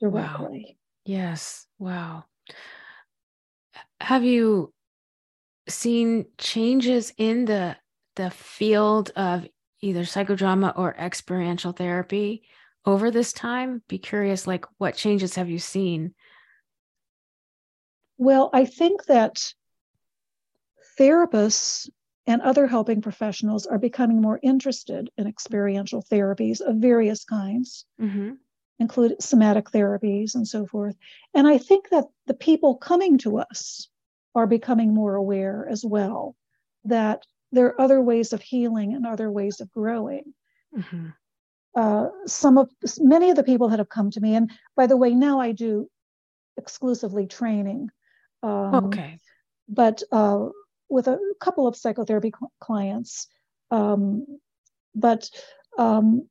[0.00, 0.64] directly.
[0.68, 0.74] Wow.
[1.04, 1.66] Yes.
[1.78, 2.24] Wow.
[4.00, 4.72] Have you
[5.68, 7.76] seen changes in the
[8.16, 9.46] the field of
[9.80, 12.42] either psychodrama or experiential therapy
[12.84, 13.82] over this time?
[13.88, 16.14] Be curious, like what changes have you seen?
[18.22, 19.52] Well, I think that
[20.98, 21.88] therapists
[22.26, 28.34] and other helping professionals are becoming more interested in experiential therapies of various kinds, mm-hmm.
[28.78, 30.96] include somatic therapies and so forth.
[31.34, 33.88] And I think that the people coming to us
[34.34, 36.36] are becoming more aware as well
[36.84, 40.32] that there are other ways of healing and other ways of growing.
[40.76, 41.08] Mm-hmm
[41.74, 44.96] uh, some of many of the people that have come to me, and by the
[44.96, 45.88] way, now I do
[46.56, 47.90] exclusively training.
[48.42, 49.18] Um, okay.
[49.68, 50.48] But uh,
[50.88, 53.28] with a couple of psychotherapy cl- clients,
[53.70, 54.26] um,
[54.94, 55.28] but
[55.78, 56.28] um,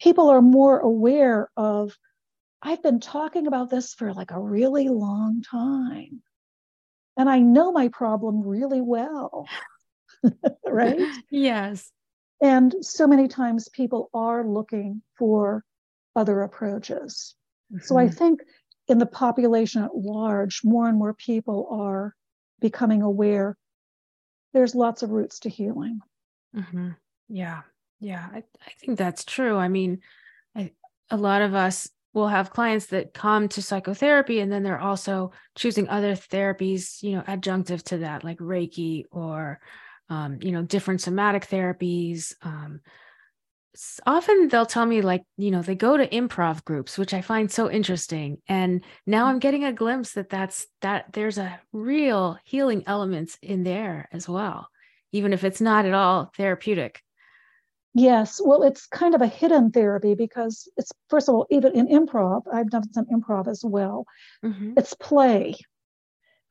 [0.00, 1.96] people are more aware of.
[2.62, 6.22] I've been talking about this for like a really long time,
[7.16, 9.46] and I know my problem really well.
[10.66, 11.00] right?
[11.30, 11.90] Yes.
[12.42, 15.64] And so many times people are looking for
[16.14, 17.34] other approaches.
[17.72, 17.84] Mm-hmm.
[17.84, 18.14] So I mm-hmm.
[18.14, 18.40] think
[18.88, 22.14] in the population at large, more and more people are
[22.60, 23.56] becoming aware
[24.52, 26.00] there's lots of routes to healing.
[26.56, 26.90] Mm-hmm.
[27.28, 27.60] Yeah.
[28.00, 28.26] Yeah.
[28.32, 29.58] I, I think that's true.
[29.58, 30.00] I mean,
[30.56, 30.72] I,
[31.10, 35.32] a lot of us will have clients that come to psychotherapy and then they're also
[35.56, 39.60] choosing other therapies, you know, adjunctive to that, like Reiki or
[40.08, 42.32] um, you know, different somatic therapies.
[42.42, 42.80] Um,
[44.06, 47.50] often they'll tell me like you know they go to improv groups which i find
[47.50, 52.82] so interesting and now i'm getting a glimpse that that's that there's a real healing
[52.86, 54.68] elements in there as well
[55.12, 57.02] even if it's not at all therapeutic
[57.94, 61.86] yes well it's kind of a hidden therapy because it's first of all even in
[61.88, 64.04] improv i've done some improv as well
[64.44, 64.72] mm-hmm.
[64.76, 65.54] it's play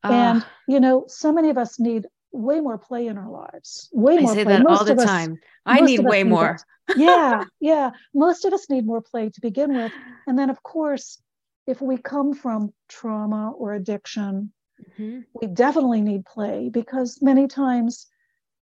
[0.04, 3.88] uh, and you know so many of us need way more play in our lives.
[3.92, 4.52] Way I more say play.
[4.52, 5.32] that most all the time.
[5.32, 6.58] Us, I need way more.
[6.96, 7.90] Yeah, yeah.
[8.14, 9.92] Most of us need more play to begin with.
[10.26, 11.20] And then, of course,
[11.66, 15.20] if we come from trauma or addiction, mm-hmm.
[15.40, 18.06] we definitely need play because many times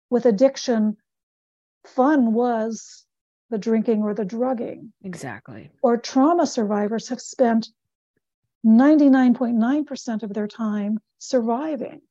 [0.09, 0.97] with addiction,
[1.85, 3.05] fun was
[3.49, 4.93] the drinking or the drugging.
[5.03, 5.71] Exactly.
[5.81, 7.69] Or trauma survivors have spent
[8.65, 12.01] 99.9% of their time surviving.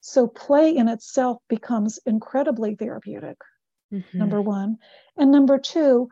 [0.00, 3.38] So play in itself becomes incredibly therapeutic,
[3.92, 4.18] mm-hmm.
[4.18, 4.78] number one.
[5.16, 6.08] And number two,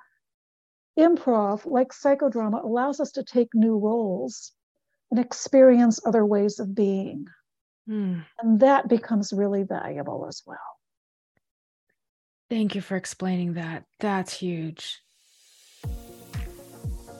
[0.99, 4.53] improv, like psychodrama, allows us to take new roles
[5.11, 7.27] and experience other ways of being.
[7.89, 8.25] Mm.
[8.41, 10.59] And that becomes really valuable as well.
[12.49, 13.85] Thank you for explaining that.
[14.01, 15.01] That's huge.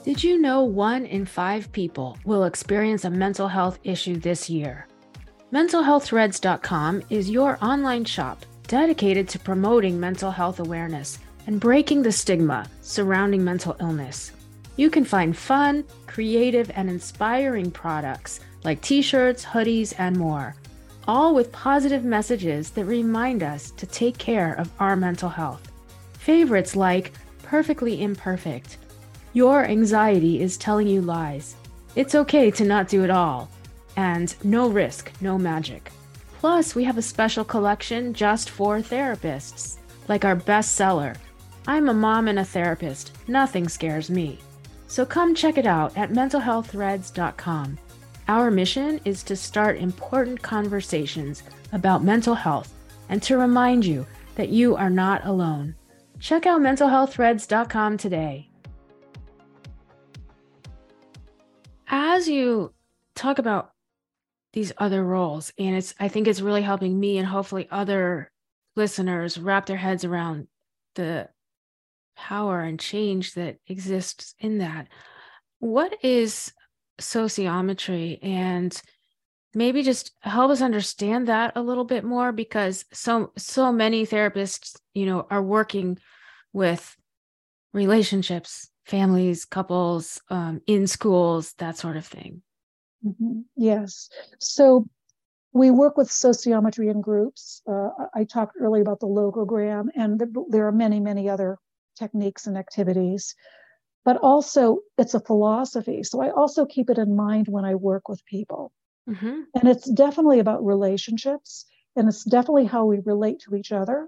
[0.03, 4.87] Did you know one in five people will experience a mental health issue this year?
[5.53, 12.65] MentalHealthThreads.com is your online shop dedicated to promoting mental health awareness and breaking the stigma
[12.79, 14.31] surrounding mental illness.
[14.77, 20.55] You can find fun, creative, and inspiring products like t shirts, hoodies, and more,
[21.05, 25.69] all with positive messages that remind us to take care of our mental health.
[26.13, 27.11] Favorites like
[27.43, 28.77] Perfectly Imperfect
[29.33, 31.55] your anxiety is telling you lies.
[31.95, 33.49] It's okay to not do it all.
[33.95, 35.91] And no risk, no magic.
[36.41, 39.77] Plus, we have a special collection just for therapists,
[40.07, 41.15] like our bestseller,
[41.67, 43.11] I'm a Mom and a Therapist.
[43.27, 44.39] Nothing scares me.
[44.87, 47.77] So come check it out at mentalhealththreads.com.
[48.27, 52.73] Our mission is to start important conversations about mental health
[53.09, 55.75] and to remind you that you are not alone.
[56.19, 58.47] Check out mentalhealththreads.com today.
[61.93, 62.73] as you
[63.15, 63.70] talk about
[64.53, 68.31] these other roles and it's i think it's really helping me and hopefully other
[68.75, 70.47] listeners wrap their heads around
[70.95, 71.27] the
[72.15, 74.87] power and change that exists in that
[75.59, 76.53] what is
[76.99, 78.81] sociometry and
[79.53, 84.77] maybe just help us understand that a little bit more because so so many therapists
[84.93, 85.97] you know are working
[86.53, 86.95] with
[87.73, 92.41] relationships families, couples, um, in schools, that sort of thing.
[93.05, 93.41] Mm-hmm.
[93.55, 94.09] Yes.
[94.39, 94.87] So
[95.53, 97.61] we work with sociometry in groups.
[97.67, 101.57] Uh, I talked earlier about the locogram, and there are many, many other
[101.97, 103.35] techniques and activities.
[104.03, 106.03] But also, it's a philosophy.
[106.03, 108.71] So I also keep it in mind when I work with people.
[109.07, 109.41] Mm-hmm.
[109.55, 114.07] And it's definitely about relationships, and it's definitely how we relate to each other,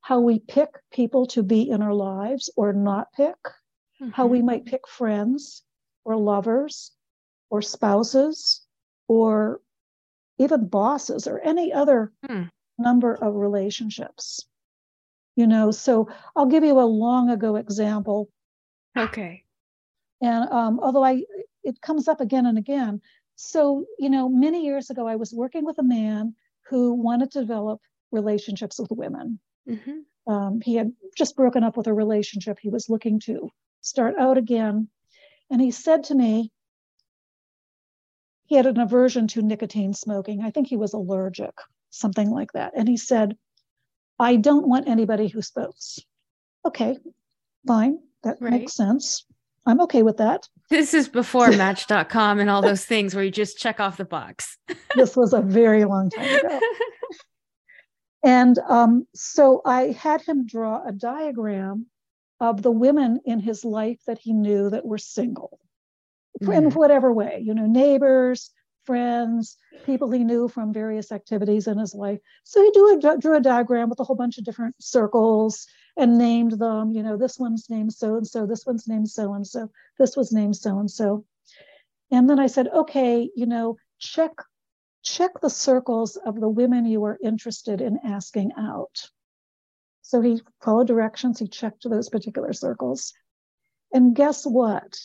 [0.00, 3.36] how we pick people to be in our lives or not pick
[4.00, 4.10] mm-hmm.
[4.10, 5.62] how we might pick friends
[6.04, 6.92] or lovers
[7.50, 8.66] or spouses
[9.06, 9.60] or
[10.38, 12.48] even bosses or any other mm.
[12.78, 14.46] number of relationships.
[15.36, 18.28] You know, so I'll give you a long ago example.
[18.96, 19.44] Okay.
[20.20, 21.22] And um, although I,
[21.62, 23.00] it comes up again and again.
[23.36, 26.34] So, you know, many years ago, I was working with a man
[26.68, 27.80] who wanted to develop
[28.10, 29.38] relationships with women.
[29.68, 30.32] Mm-hmm.
[30.32, 34.38] Um, he had just broken up with a relationship he was looking to start out
[34.38, 34.88] again.
[35.50, 36.50] And he said to me,
[38.48, 40.42] he had an aversion to nicotine smoking.
[40.42, 41.52] I think he was allergic,
[41.90, 42.72] something like that.
[42.74, 43.36] And he said,
[44.18, 46.00] I don't want anybody who smokes.
[46.66, 46.96] Okay,
[47.66, 47.98] fine.
[48.24, 48.52] That right.
[48.52, 49.26] makes sense.
[49.66, 50.48] I'm okay with that.
[50.70, 54.56] This is before match.com and all those things where you just check off the box.
[54.96, 56.60] this was a very long time ago.
[58.24, 61.84] and um, so I had him draw a diagram
[62.40, 65.60] of the women in his life that he knew that were single
[66.40, 66.56] mm.
[66.56, 68.50] in whatever way, you know, neighbors,
[68.84, 72.18] friends, people he knew from various activities in his life.
[72.44, 76.16] So he drew a, drew a diagram with a whole bunch of different circles and
[76.16, 79.46] named them, you know, this one's named so and so, this one's named so and
[79.46, 81.24] so, this was named so and so.
[82.10, 84.32] And then I said, okay, you know, check
[85.02, 89.10] check the circles of the women you are interested in asking out.
[90.02, 93.12] So he followed directions, he checked those particular circles.
[93.92, 94.98] And guess what?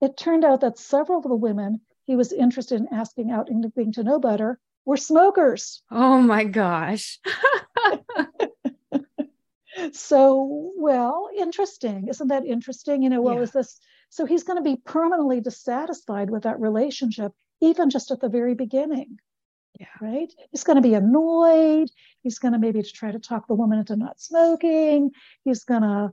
[0.00, 3.62] It turned out that several of the women he was interested in asking out and
[3.74, 5.82] getting to know better were smokers.
[5.90, 7.18] Oh my gosh.
[9.92, 12.08] so, well, interesting.
[12.08, 13.02] Isn't that interesting?
[13.02, 13.42] You know, well, yeah.
[13.42, 13.78] is this
[14.10, 18.54] so he's going to be permanently dissatisfied with that relationship, even just at the very
[18.54, 19.18] beginning.
[19.78, 19.86] Yeah.
[20.00, 20.32] Right?
[20.50, 21.90] He's going to be annoyed.
[22.22, 25.12] He's going to maybe try to talk the woman into not smoking.
[25.44, 26.10] He's going to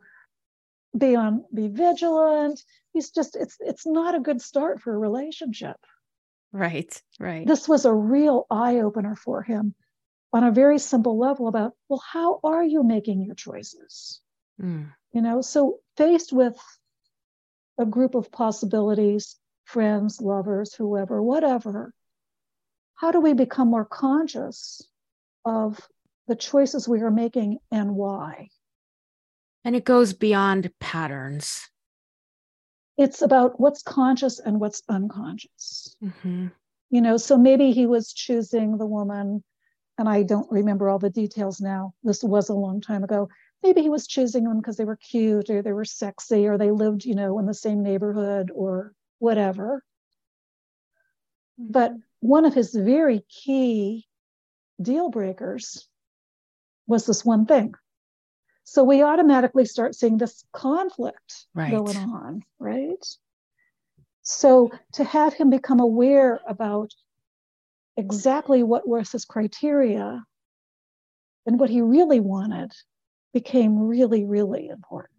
[0.97, 2.63] be on be vigilant.
[2.93, 5.77] He's just it's it's not a good start for a relationship.
[6.51, 7.01] Right.
[7.19, 7.45] Right.
[7.45, 9.75] This was a real eye opener for him
[10.31, 14.21] on a very simple level about well how are you making your choices?
[14.61, 14.91] Mm.
[15.11, 16.57] You know, so faced with
[17.77, 21.93] a group of possibilities, friends, lovers, whoever, whatever,
[22.95, 24.81] how do we become more conscious
[25.43, 25.79] of
[26.27, 28.49] the choices we are making and why?
[29.65, 31.69] And it goes beyond patterns.
[32.97, 35.95] It's about what's conscious and what's unconscious.
[36.03, 36.47] Mm-hmm.
[36.91, 39.43] You know, so maybe he was choosing the woman,
[39.97, 41.93] and I don't remember all the details now.
[42.03, 43.27] This was a long time ago.
[43.63, 46.69] Maybe he was choosing them because they were cute or they were sexy or they
[46.69, 49.83] lived, you know, in the same neighborhood or whatever.
[51.57, 54.07] But one of his very key
[54.79, 55.89] deal breakers
[56.85, 57.73] was this one thing
[58.65, 61.71] So we automatically start seeing this conflict right.
[61.71, 63.05] going on, right?
[64.23, 66.91] So to have him become aware about
[67.95, 70.23] exactly what was his criteria
[71.45, 72.71] and what he really wanted
[73.33, 75.11] became really, really important.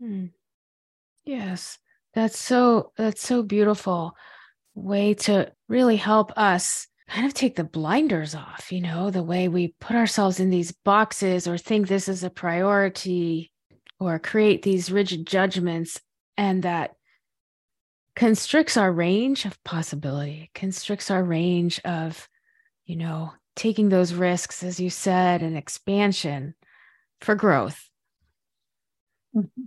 [0.00, 0.26] Hmm.
[1.24, 1.78] Yes,
[2.14, 4.16] that's so that's so beautiful
[4.74, 9.48] way to really help us kind of take the blinders off, you know, the way
[9.48, 13.52] we put ourselves in these boxes or think this is a priority
[13.98, 16.00] or create these rigid judgments
[16.36, 16.94] and that
[18.16, 22.28] constricts our range of possibility, constricts our range of,
[22.84, 26.54] you know, taking those risks, as you said, and expansion
[27.20, 27.88] for growth.
[29.36, 29.62] Mm-hmm.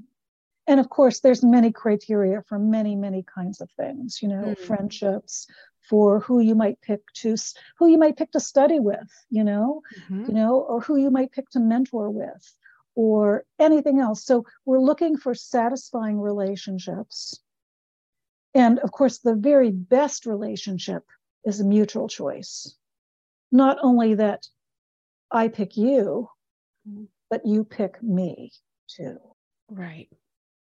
[0.68, 4.58] And of course, there's many criteria for many, many kinds of things, you know, mm.
[4.58, 5.48] friendships,
[5.90, 7.36] for who you might pick to
[7.78, 10.26] who you might pick to study with, you know, mm-hmm.
[10.26, 12.56] you know, or who you might pick to mentor with,
[12.96, 14.26] or anything else.
[14.26, 17.40] So we're looking for satisfying relationships.
[18.54, 21.04] And of course, the very best relationship
[21.44, 22.76] is a mutual choice.
[23.52, 24.48] Not only that
[25.32, 26.30] I pick you,
[26.88, 27.06] mm-hmm.
[27.30, 28.54] but you pick me
[28.88, 29.18] too.
[29.70, 30.10] Right.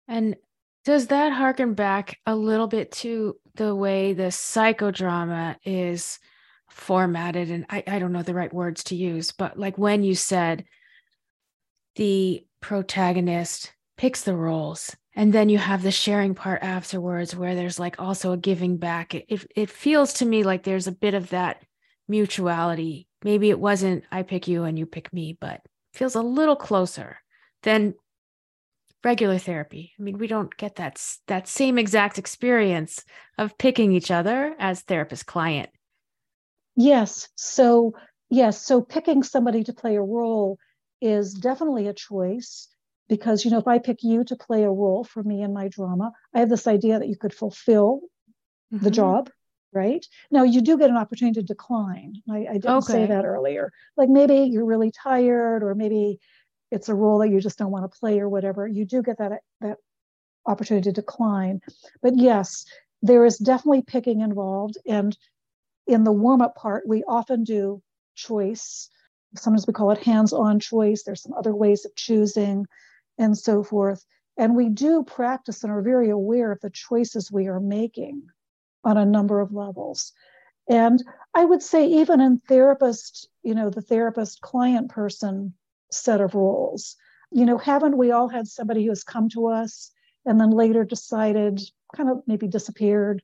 [0.08, 0.36] And
[0.84, 6.20] does that harken back a little bit to the way the psychodrama is
[6.70, 7.52] formatted?
[7.52, 10.66] And I, I don't know the right words to use, but like when you said
[11.96, 17.80] the protagonist picks the roles and then you have the sharing part afterwards where there's
[17.80, 21.14] like also a giving back it, it, it feels to me like there's a bit
[21.14, 21.62] of that
[22.08, 25.62] mutuality maybe it wasn't i pick you and you pick me but
[25.94, 27.18] feels a little closer
[27.64, 27.94] than
[29.04, 29.94] regular therapy.
[30.00, 33.04] I mean, we don't get that that same exact experience
[33.38, 35.70] of picking each other as therapist client.
[36.76, 37.30] Yes.
[37.36, 37.94] So,
[38.30, 40.58] yes, so picking somebody to play a role
[41.02, 42.68] is definitely a choice
[43.10, 45.68] because you know if I pick you to play a role for me in my
[45.68, 48.02] drama, I have this idea that you could fulfill
[48.74, 48.84] mm-hmm.
[48.84, 49.30] the job
[49.74, 52.94] right now you do get an opportunity to decline i, I didn't okay.
[52.94, 56.20] say that earlier like maybe you're really tired or maybe
[56.72, 59.18] it's a role that you just don't want to play or whatever, you do get
[59.20, 59.78] that that
[60.46, 61.62] opportunity to decline.
[62.02, 62.66] But yes,
[63.02, 64.78] there is definitely picking involved.
[64.88, 65.16] And
[65.88, 67.82] in the warm-up part, we often do
[68.16, 68.90] choice.
[69.36, 71.04] Sometimes we call it hands-on choice.
[71.04, 72.66] There's some other ways of choosing
[73.18, 74.06] and so forth.
[74.38, 78.24] And we do practice and are very aware of the choices we are making
[78.84, 80.14] on a number of levels.
[80.70, 81.04] And
[81.34, 85.54] I would say, even in therapist, you know, the therapist client person
[85.92, 86.96] set of rules.
[87.32, 89.92] You know, haven't we all had somebody who has come to us
[90.26, 91.62] and then later decided,
[91.96, 93.22] kind of maybe disappeared,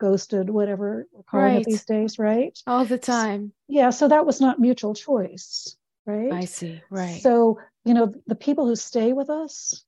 [0.00, 1.60] ghosted, whatever we're calling right.
[1.60, 2.58] it these days, right?
[2.66, 3.52] All the time.
[3.68, 3.90] Yeah.
[3.90, 6.32] So that was not mutual choice, right?
[6.32, 6.82] I see.
[6.90, 7.22] Right.
[7.22, 9.84] So, you know, the people who stay with us,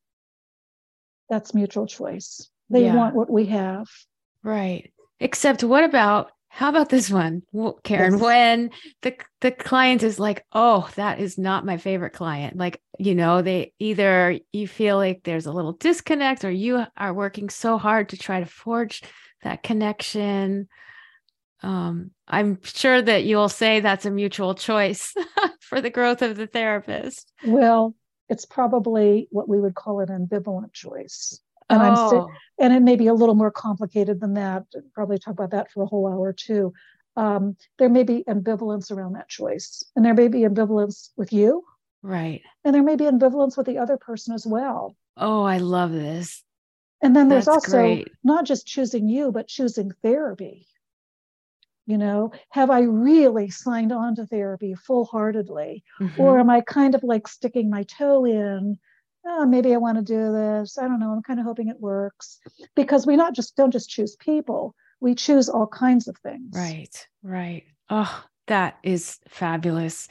[1.29, 2.49] that's mutual choice.
[2.70, 2.95] They yeah.
[2.95, 3.87] want what we have.
[4.43, 4.93] Right.
[5.20, 7.42] Except what about how about this one,
[7.82, 8.12] Karen?
[8.12, 8.22] Yes.
[8.22, 8.70] When
[9.02, 13.42] the the client is like, "Oh, that is not my favorite client," like you know,
[13.42, 18.11] they either you feel like there's a little disconnect, or you are working so hard
[18.11, 19.02] to try to forge
[19.42, 20.68] that connection.
[21.64, 25.12] Um, I'm sure that you'll say that's a mutual choice
[25.61, 27.32] for the growth of the therapist.
[27.44, 27.96] Well,
[28.28, 31.40] it's probably what we would call an ambivalent choice
[31.71, 31.85] and oh.
[31.85, 34.65] I'm st- and it may be a little more complicated than that.
[34.95, 36.73] Probably talk about that for a whole hour too.
[37.17, 41.65] Um, there may be ambivalence around that choice, and there may be ambivalence with you,
[42.03, 42.43] right?
[42.65, 44.97] And there may be ambivalence with the other person as well.
[45.17, 46.43] Oh, I love this.
[47.03, 48.09] And then there's That's also great.
[48.25, 50.67] not just choosing you, but choosing therapy.
[51.87, 55.85] You know, have I really signed on to therapy full heartedly?
[56.01, 56.21] Mm-hmm.
[56.21, 58.79] Or am I kind of like sticking my toe in
[59.27, 60.79] oh, maybe I want to do this.
[60.79, 61.11] I don't know.
[61.11, 62.39] I'm kind of hoping it works
[62.77, 64.75] because we not just don't just choose people.
[65.01, 66.55] We choose all kinds of things.
[66.55, 67.07] Right.
[67.22, 67.64] Right.
[67.91, 70.09] Oh, that is fabulous.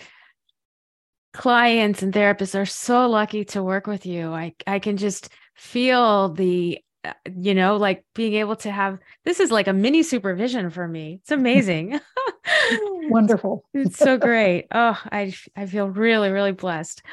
[1.34, 4.32] Clients and therapists are so lucky to work with you.
[4.32, 9.39] I I can just feel the uh, you know like being able to have this
[9.39, 11.99] is like a mini supervision for me it's amazing
[13.09, 17.03] wonderful it's so great oh i i feel really really blessed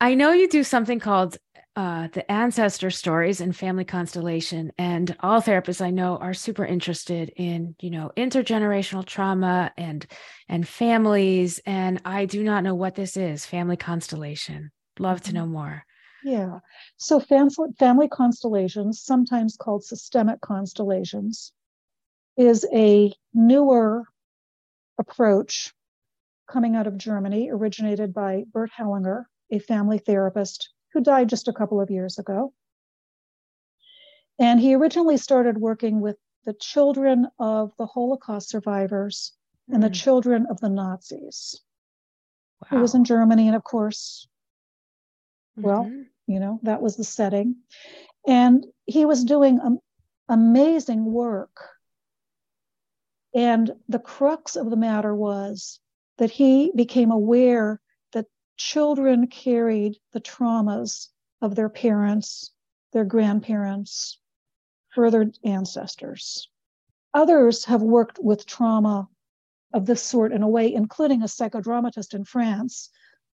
[0.00, 1.38] I know you do something called
[1.74, 7.32] uh, the ancestor stories and family constellation, and all therapists I know are super interested
[7.36, 10.06] in, you know, intergenerational trauma and
[10.48, 11.60] and families.
[11.66, 14.70] And I do not know what this is, family constellation.
[14.98, 15.52] Love to know mm-hmm.
[15.52, 15.84] more.
[16.24, 16.58] Yeah.
[16.96, 21.52] So family family constellations, sometimes called systemic constellations,
[22.36, 24.04] is a newer
[24.98, 25.72] approach
[26.50, 31.52] coming out of Germany, originated by Bert Hellinger a family therapist who died just a
[31.52, 32.52] couple of years ago.
[34.38, 39.32] And he originally started working with the children of the Holocaust survivors
[39.68, 39.74] mm.
[39.74, 39.94] and the hmm.
[39.94, 41.60] children of the Nazis.
[42.62, 42.78] Wow.
[42.78, 44.28] He was in Germany, and of course,
[45.56, 46.02] well, mm-hmm.
[46.26, 47.56] you know, that was the setting.
[48.26, 49.78] And he was doing um,
[50.28, 51.56] amazing work.
[53.34, 55.80] And the crux of the matter was
[56.18, 57.80] that he became aware
[58.58, 61.08] children carried the traumas
[61.40, 62.52] of their parents,
[62.92, 64.18] their grandparents,
[64.94, 66.50] further ancestors.
[67.14, 69.08] Others have worked with trauma
[69.72, 72.90] of this sort in a way, including a psychodramatist in France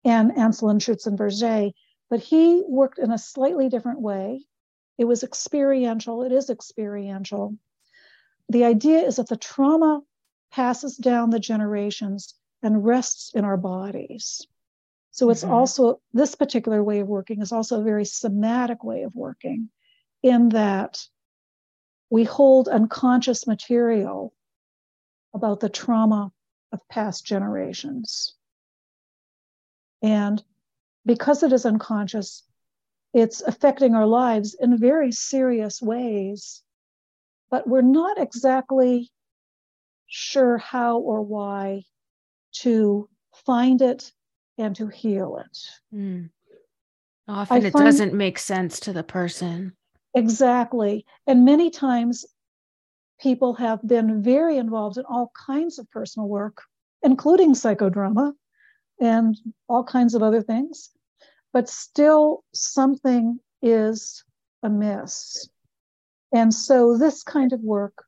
[0.05, 1.73] Anne Ancelin Schützenberger,
[2.09, 4.45] but he worked in a slightly different way.
[4.97, 7.57] It was experiential, it is experiential.
[8.47, 10.01] The idea is that the trauma
[10.51, 14.47] passes down the generations and rests in our bodies.
[15.11, 15.53] So it's mm-hmm.
[15.53, 19.69] also, this particular way of working is also a very somatic way of working
[20.21, 20.99] in that
[22.09, 24.33] we hold unconscious material
[25.33, 26.31] about the trauma
[26.71, 28.35] of past generations.
[30.01, 30.43] And
[31.05, 32.43] because it is unconscious,
[33.13, 36.63] it's affecting our lives in very serious ways,
[37.49, 39.11] but we're not exactly
[40.07, 41.83] sure how or why
[42.51, 43.09] to
[43.45, 44.11] find it
[44.59, 45.57] and to heal it.
[45.95, 46.29] Mm.
[47.27, 49.73] Often I it find, doesn't make sense to the person.
[50.15, 51.05] Exactly.
[51.25, 52.25] And many times
[53.21, 56.61] people have been very involved in all kinds of personal work,
[57.01, 58.33] including psychodrama
[58.99, 59.37] and
[59.67, 60.89] all kinds of other things,
[61.53, 64.23] but still something is
[64.61, 65.47] amiss.
[66.33, 68.03] And so this kind of work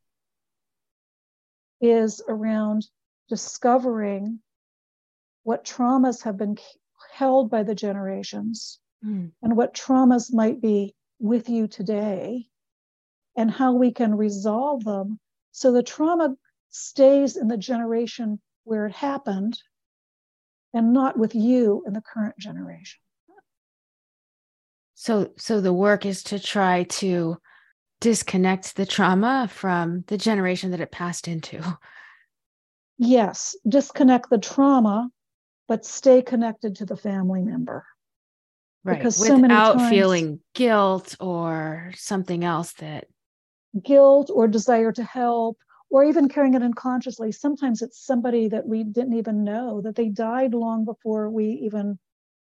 [1.79, 2.87] is around
[3.29, 4.39] discovering
[5.43, 6.57] what traumas have been
[7.13, 9.31] held by the generations mm.
[9.41, 12.47] and what traumas might be with you today
[13.35, 15.19] and how we can resolve them
[15.51, 16.35] so the trauma
[16.69, 19.59] stays in the generation where it happened
[20.73, 22.99] and not with you in the current generation
[24.93, 27.37] so so the work is to try to
[27.99, 31.61] disconnect the trauma from the generation that it passed into
[32.97, 35.09] yes disconnect the trauma
[35.71, 37.85] but stay connected to the family member
[38.83, 43.07] right because without so times, feeling guilt or something else that
[43.81, 45.57] guilt or desire to help
[45.89, 50.09] or even carrying it unconsciously sometimes it's somebody that we didn't even know that they
[50.09, 51.97] died long before we even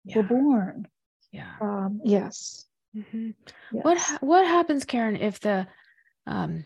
[0.06, 0.18] yeah.
[0.18, 0.88] were born
[1.32, 2.66] yeah um, yes.
[2.98, 3.30] Mm-hmm.
[3.72, 5.68] yes what what happens karen if the
[6.26, 6.66] um,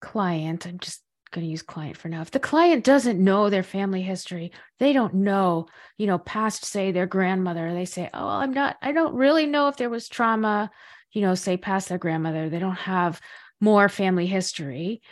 [0.00, 1.03] client i'm just
[1.34, 2.22] going to use client for now.
[2.22, 5.66] If the client doesn't know their family history, they don't know,
[5.98, 9.68] you know, past, say, their grandmother, they say, oh, I'm not, I don't really know
[9.68, 10.70] if there was trauma,
[11.12, 12.48] you know, say, past their grandmother.
[12.48, 13.20] They don't have
[13.60, 15.02] more family history.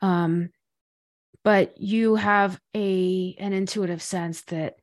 [0.00, 0.50] Um,
[1.44, 4.76] but you have a an intuitive sense that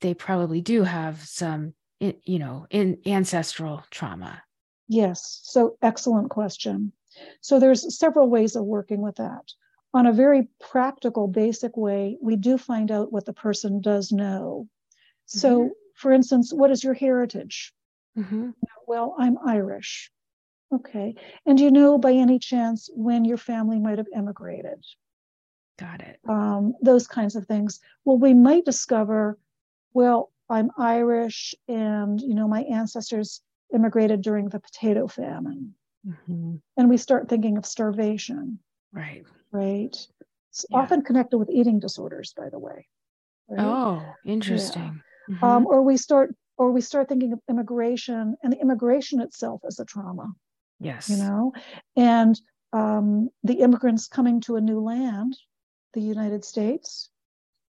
[0.00, 4.42] they probably do have some you know in ancestral trauma
[4.88, 6.92] yes so excellent question
[7.40, 9.52] so there's several ways of working with that
[9.94, 14.66] on a very practical, basic way, we do find out what the person does know.
[14.68, 15.38] Mm-hmm.
[15.38, 17.72] So, for instance, what is your heritage?
[18.18, 18.50] Mm-hmm.
[18.88, 20.10] Well, I'm Irish.
[20.74, 21.14] Okay.
[21.46, 24.84] And you know by any chance when your family might have immigrated?
[25.78, 26.18] Got it.
[26.28, 27.80] Um, those kinds of things.
[28.04, 29.38] Well, we might discover,
[29.92, 33.40] well, I'm Irish and, you know, my ancestors
[33.72, 35.74] immigrated during the potato famine.
[36.06, 36.56] Mm-hmm.
[36.76, 38.58] And we start thinking of starvation.
[38.92, 39.24] Right
[39.54, 39.96] right?
[40.50, 40.78] It's yeah.
[40.78, 42.86] often connected with eating disorders, by the way.
[43.48, 43.64] Right?
[43.64, 45.00] Oh, interesting.
[45.28, 45.34] Yeah.
[45.36, 45.44] Mm-hmm.
[45.44, 49.80] Um, or we start or we start thinking of immigration and the immigration itself as
[49.80, 50.32] a trauma.
[50.80, 51.08] Yes.
[51.08, 51.52] You know,
[51.96, 52.38] and
[52.72, 55.36] um, the immigrants coming to a new land,
[55.94, 57.08] the United States,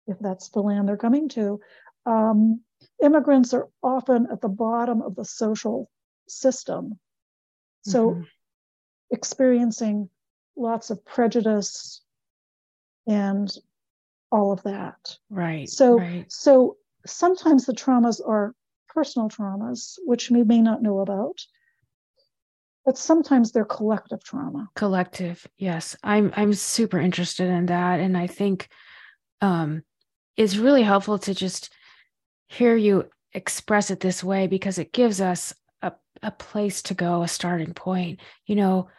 [0.07, 1.61] if that's the land they're coming to,
[2.05, 2.61] um,
[3.01, 5.89] immigrants are often at the bottom of the social
[6.27, 6.99] system.
[7.83, 8.21] So mm-hmm.
[9.11, 10.09] experiencing
[10.57, 12.01] lots of prejudice
[13.07, 13.51] and
[14.31, 15.17] all of that.
[15.29, 15.69] Right.
[15.69, 16.25] So right.
[16.31, 18.53] so sometimes the traumas are
[18.89, 21.39] personal traumas, which we may not know about,
[22.85, 24.69] but sometimes they're collective trauma.
[24.75, 25.95] Collective, yes.
[26.03, 27.99] I'm I'm super interested in that.
[27.99, 28.67] And I think
[29.41, 29.83] um
[30.37, 31.73] it's really helpful to just
[32.47, 35.93] hear you express it this way because it gives us a,
[36.23, 38.19] a place to go, a starting point.
[38.45, 38.89] You know,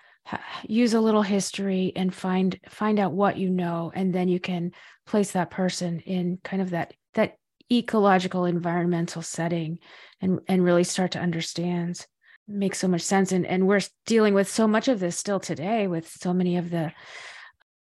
[0.67, 4.73] use a little history and find find out what you know and then you can
[5.07, 7.37] place that person in kind of that that
[7.73, 9.79] ecological environmental setting
[10.21, 12.07] and and really start to understand.
[12.49, 15.89] Makes so much sense and and we're dealing with so much of this still today
[15.89, 16.93] with so many of the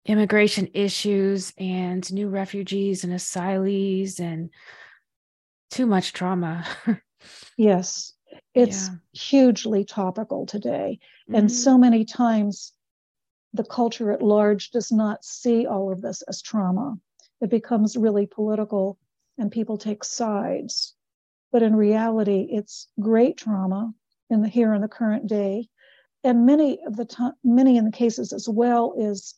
[0.04, 4.50] immigration issues and new refugees and asylees and
[5.70, 6.66] too much trauma.
[7.56, 8.14] Yes.
[8.54, 8.94] It's yeah.
[9.12, 10.98] hugely topical today
[11.32, 11.38] mm-hmm.
[11.38, 12.72] and so many times
[13.52, 16.96] the culture at large does not see all of this as trauma.
[17.40, 18.98] It becomes really political
[19.38, 20.94] and people take sides.
[21.50, 23.92] But in reality, it's great trauma
[24.30, 25.68] in the here and the current day.
[26.24, 29.34] And many of the time, many in the cases as well is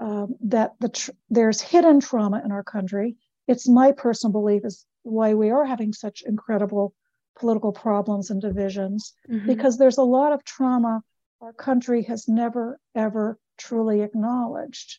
[0.00, 3.16] um, that the tr- there's hidden trauma in our country.
[3.46, 6.94] It's my personal belief is why we are having such incredible
[7.38, 9.46] political problems and divisions mm-hmm.
[9.46, 11.02] because there's a lot of trauma
[11.44, 14.98] our country has never ever truly acknowledged.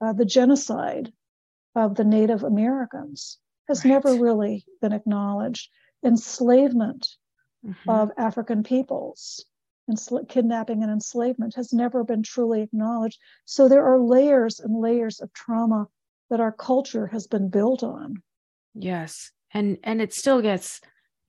[0.00, 1.12] Uh, the genocide
[1.76, 3.38] of the Native Americans
[3.68, 3.90] has right.
[3.90, 5.70] never really been acknowledged.
[6.02, 7.06] Enslavement
[7.64, 7.90] mm-hmm.
[7.90, 9.44] of African peoples,
[9.88, 13.20] ensl- kidnapping and enslavement has never been truly acknowledged.
[13.44, 15.88] So there are layers and layers of trauma
[16.30, 18.22] that our culture has been built on.
[18.74, 19.30] Yes.
[19.52, 20.80] And and it still gets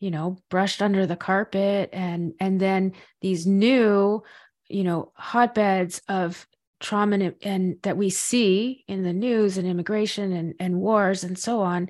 [0.04, 2.92] you know brushed under the carpet and and then
[3.22, 4.22] these new
[4.70, 6.48] you know hotbeds of
[6.80, 11.40] trauma and, and, that we see in the news and immigration and, and wars and
[11.40, 11.90] so on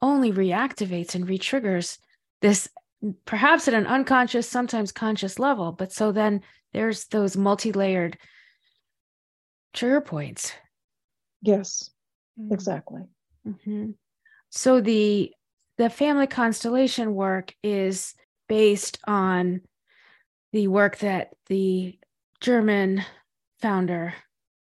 [0.00, 1.98] only reactivates and retriggers
[2.40, 2.68] this
[3.24, 6.40] perhaps at an unconscious sometimes conscious level but so then
[6.72, 8.18] there's those multi-layered
[9.72, 10.52] trigger points
[11.40, 11.90] yes
[12.38, 12.52] mm-hmm.
[12.52, 13.02] exactly
[13.46, 13.90] mm-hmm.
[14.50, 15.32] so the
[15.78, 18.14] the family constellation work is
[18.48, 19.60] based on
[20.52, 21.98] the work that the
[22.42, 23.04] german
[23.60, 24.14] founder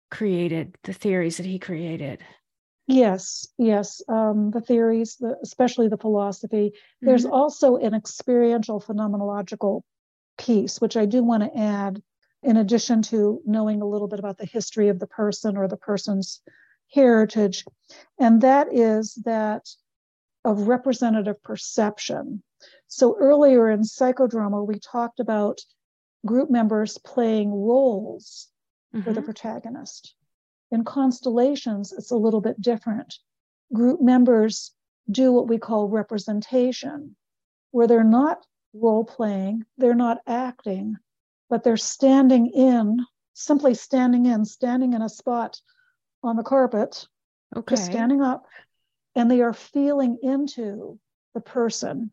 [0.10, 2.24] created, the theories that he created.
[2.88, 4.02] Yes, yes.
[4.08, 6.72] Um, the theories, the, especially the philosophy.
[6.74, 7.08] Mm-hmm.
[7.08, 9.82] There's also an experiential phenomenological
[10.38, 12.02] piece, which I do want to add,
[12.42, 15.78] in addition to knowing a little bit about the history of the person or the
[15.78, 16.42] person's
[16.92, 17.66] heritage.
[18.20, 19.68] And that is that
[20.46, 22.42] of representative perception.
[22.88, 25.60] So earlier in psychodrama, we talked about
[26.26, 28.48] group members playing roles
[28.94, 29.04] mm-hmm.
[29.04, 29.26] for the mm-hmm.
[29.26, 30.16] protagonist.
[30.72, 33.16] In constellations, it's a little bit different.
[33.74, 34.74] Group members
[35.10, 37.16] do what we call representation,
[37.72, 40.98] where they're not role playing, they're not acting,
[41.50, 43.00] but they're standing in,
[43.34, 45.60] simply standing in, standing in a spot
[46.24, 47.08] on the carpet,
[47.56, 47.76] okay.
[47.76, 48.46] just standing up,
[49.16, 51.00] and they are feeling into
[51.34, 52.12] the person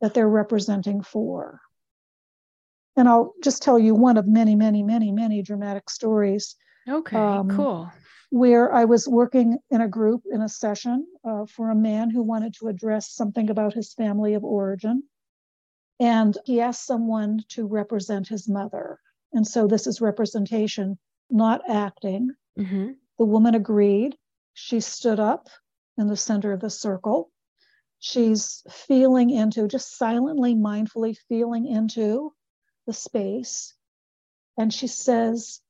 [0.00, 1.60] that they're representing for.
[2.96, 6.56] And I'll just tell you one of many, many, many, many dramatic stories.
[6.88, 7.90] Okay, um, cool.
[8.30, 12.22] Where I was working in a group in a session uh, for a man who
[12.22, 15.04] wanted to address something about his family of origin.
[16.00, 18.98] And he asked someone to represent his mother.
[19.32, 20.98] And so this is representation,
[21.30, 22.30] not acting.
[22.58, 22.92] Mm-hmm.
[23.18, 24.16] The woman agreed.
[24.54, 25.48] She stood up
[25.96, 27.30] in the center of the circle.
[28.00, 32.32] She's feeling into, just silently, mindfully feeling into
[32.86, 33.74] the space
[34.56, 35.60] and she says,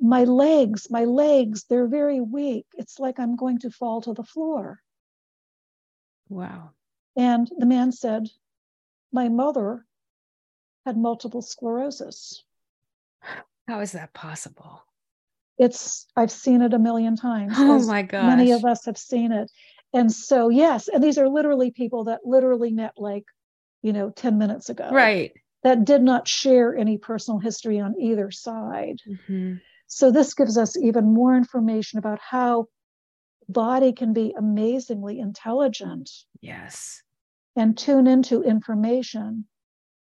[0.00, 2.66] My legs, my legs, they're very weak.
[2.76, 4.80] It's like I'm going to fall to the floor.
[6.28, 6.70] Wow.
[7.16, 8.28] And the man said,
[9.12, 9.84] My mother
[10.84, 12.44] had multiple sclerosis.
[13.68, 14.82] How is that possible?
[15.58, 17.54] It's, I've seen it a million times.
[17.56, 18.26] Oh my God.
[18.26, 19.50] Many of us have seen it.
[19.94, 23.24] And so, yes, and these are literally people that literally met like,
[23.82, 24.90] you know, 10 minutes ago.
[24.92, 25.32] Right
[25.66, 29.00] that did not share any personal history on either side.
[29.04, 29.54] Mm-hmm.
[29.88, 32.68] So this gives us even more information about how
[33.48, 36.08] body can be amazingly intelligent.
[36.40, 37.02] Yes.
[37.56, 39.46] And tune into information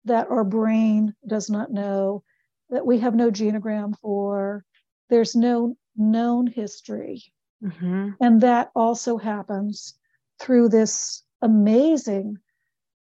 [0.05, 2.23] that our brain does not know,
[2.69, 4.65] that we have no genogram for.
[5.09, 7.25] There's no known history.
[7.61, 8.11] Mm-hmm.
[8.21, 9.99] And that also happens
[10.39, 12.39] through this amazing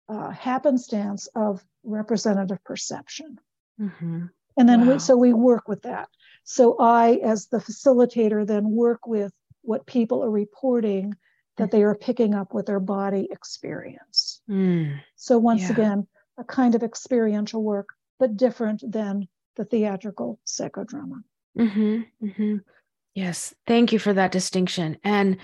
[0.09, 3.39] uh, happenstance of representative perception.
[3.80, 4.26] Mm-hmm.
[4.59, 4.95] And then wow.
[4.95, 6.09] we, so we work with that.
[6.45, 9.32] So I, as the facilitator, then work with
[9.62, 11.14] what people are reporting
[11.57, 14.41] that they are picking up with their body experience.
[14.49, 15.01] Mm.
[15.16, 15.72] So once yeah.
[15.72, 16.07] again,
[16.39, 21.22] a kind of experiential work, but different than the theatrical psychodrama.
[21.59, 22.57] Mm-hmm, mm-hmm.
[23.14, 24.99] Yes, thank you for that distinction.
[25.03, 25.39] And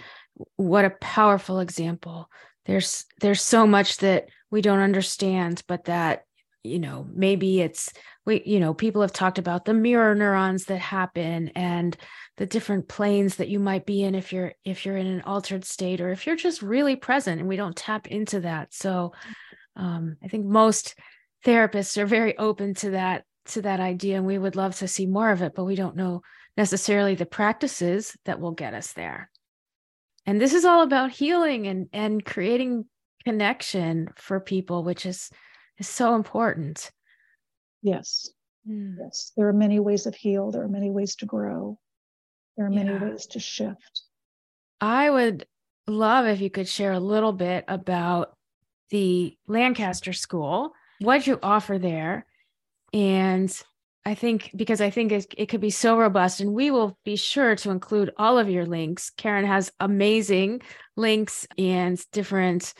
[0.56, 2.30] what a powerful example.
[2.66, 6.26] There's there's so much that we don't understand, but that
[6.64, 7.92] you know maybe it's
[8.24, 11.96] we you know people have talked about the mirror neurons that happen and
[12.36, 15.64] the different planes that you might be in if you're if you're in an altered
[15.64, 18.72] state or if you're just really present and we don't tap into that.
[18.72, 19.12] So
[19.74, 20.94] um, i think most
[21.44, 25.06] therapists are very open to that to that idea and we would love to see
[25.06, 26.22] more of it but we don't know
[26.56, 29.30] necessarily the practices that will get us there.
[30.26, 32.84] And this is all about healing and and creating
[33.24, 35.30] connection for people which is
[35.82, 36.90] is so important.
[37.82, 38.30] Yes.
[38.68, 38.94] Mm.
[39.00, 39.32] yes.
[39.36, 40.52] There are many ways of heal.
[40.52, 41.78] There are many ways to grow.
[42.56, 43.02] There are many yeah.
[43.02, 44.02] ways to shift.
[44.80, 45.46] I would
[45.88, 48.36] love if you could share a little bit about
[48.90, 52.26] the lancaster school what you offer there.
[52.92, 53.50] And
[54.04, 57.16] I think because I think it, it, could be so robust, and we will be
[57.16, 59.10] sure to include all of your links.
[59.16, 60.60] Karen has amazing
[60.96, 62.74] links and different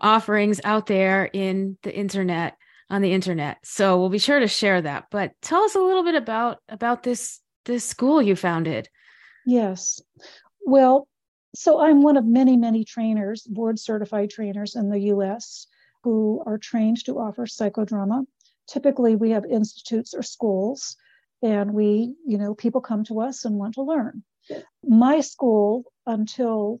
[0.00, 2.56] offerings out there in the internet
[2.90, 3.58] on the internet.
[3.64, 5.06] So we'll be sure to share that.
[5.10, 8.88] But tell us a little bit about about this this school you founded.
[9.46, 10.00] Yes.
[10.64, 11.06] Well,
[11.54, 15.66] so I'm one of many, many trainers, board certified trainers in the US
[16.04, 18.24] who are trained to offer psychodrama
[18.68, 20.96] typically we have institutes or schools
[21.42, 24.22] and we you know people come to us and want to learn
[24.84, 26.80] my school until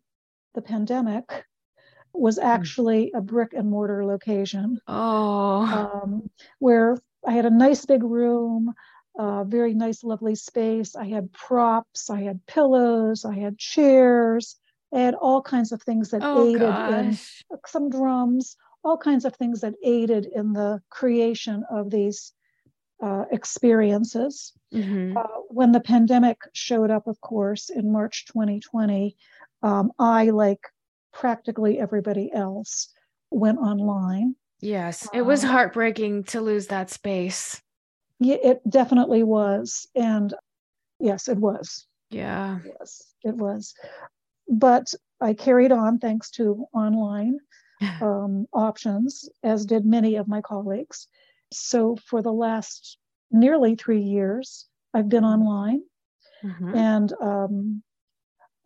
[0.54, 1.44] the pandemic
[2.12, 2.46] was hmm.
[2.46, 6.96] actually a brick and mortar location oh um, where
[7.26, 8.72] i had a nice big room
[9.18, 14.56] uh, very nice lovely space i had props i had pillows i had chairs
[14.94, 17.44] i had all kinds of things that oh, aided gosh.
[17.50, 22.32] in some drums all kinds of things that aided in the creation of these
[23.02, 24.52] uh, experiences.
[24.72, 25.16] Mm-hmm.
[25.16, 29.16] Uh, when the pandemic showed up, of course, in March 2020,
[29.62, 30.60] um, I, like
[31.12, 32.88] practically everybody else,
[33.30, 34.34] went online.
[34.60, 37.60] Yes, it was uh, heartbreaking to lose that space.
[38.18, 39.86] Yeah, it definitely was.
[39.94, 40.34] And
[40.98, 41.86] yes, it was.
[42.10, 42.58] Yeah.
[42.64, 43.74] Yes, it was.
[44.48, 47.38] But I carried on thanks to online
[48.00, 51.06] um, options, as did many of my colleagues.
[51.52, 52.98] So for the last
[53.30, 55.82] nearly three years, I've been online.
[56.44, 56.74] Mm-hmm.
[56.74, 57.82] And um,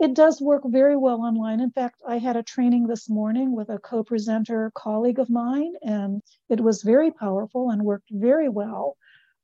[0.03, 1.61] it does work very well online.
[1.61, 5.75] In fact, I had a training this morning with a co presenter colleague of mine,
[5.81, 8.97] and it was very powerful and worked very well.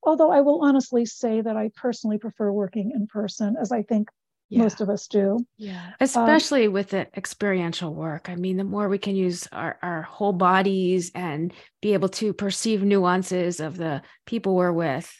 [0.03, 4.09] Although I will honestly say that I personally prefer working in person, as I think
[4.49, 4.63] yeah.
[4.63, 5.39] most of us do.
[5.59, 5.87] Yeah.
[5.87, 8.29] Um, Especially um, with the experiential work.
[8.29, 12.33] I mean, the more we can use our, our whole bodies and be able to
[12.33, 15.13] perceive nuances of the people we're with,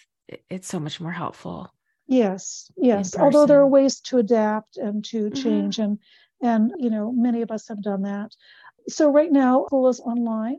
[0.51, 1.72] it's so much more helpful.
[2.09, 3.16] Yes, yes.
[3.16, 5.42] Although there are ways to adapt and to mm-hmm.
[5.42, 5.82] change mm-hmm.
[5.82, 5.98] and
[6.40, 8.32] and you know, many of us have done that.
[8.88, 10.56] So right now school is online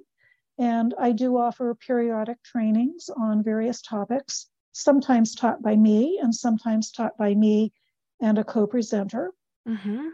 [0.59, 6.91] and I do offer periodic trainings on various topics, sometimes taught by me and sometimes
[6.91, 7.73] taught by me
[8.21, 9.33] and a co presenter.
[9.67, 10.09] Mm-hmm.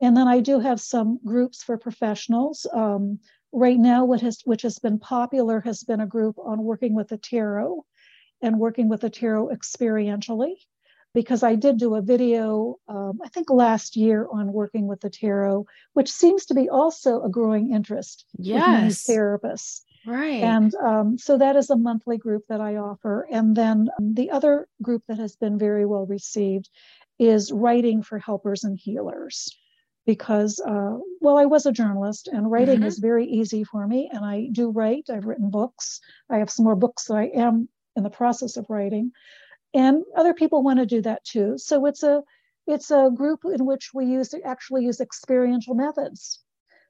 [0.00, 2.66] And then I do have some groups for professionals.
[2.72, 3.20] Um,
[3.52, 7.08] right now, what has which has been popular has been a group on working with
[7.08, 7.84] the tarot
[8.44, 10.54] and working with the tarot experientially.
[11.14, 15.10] Because I did do a video, um, I think last year, on working with the
[15.10, 19.06] tarot, which seems to be also a growing interest yes.
[19.06, 19.82] with therapists.
[20.06, 20.42] Right.
[20.42, 23.28] And um, so that is a monthly group that I offer.
[23.30, 26.68] And then um, the other group that has been very well received
[27.20, 29.56] is writing for helpers and healers.
[30.06, 32.86] Because, uh, well, I was a journalist and writing mm-hmm.
[32.86, 34.10] is very easy for me.
[34.12, 36.00] And I do write, I've written books.
[36.28, 39.12] I have some more books that I am in the process of writing.
[39.72, 41.58] And other people want to do that too.
[41.58, 42.22] So it's a
[42.66, 46.40] it's a group in which we use actually use experiential methods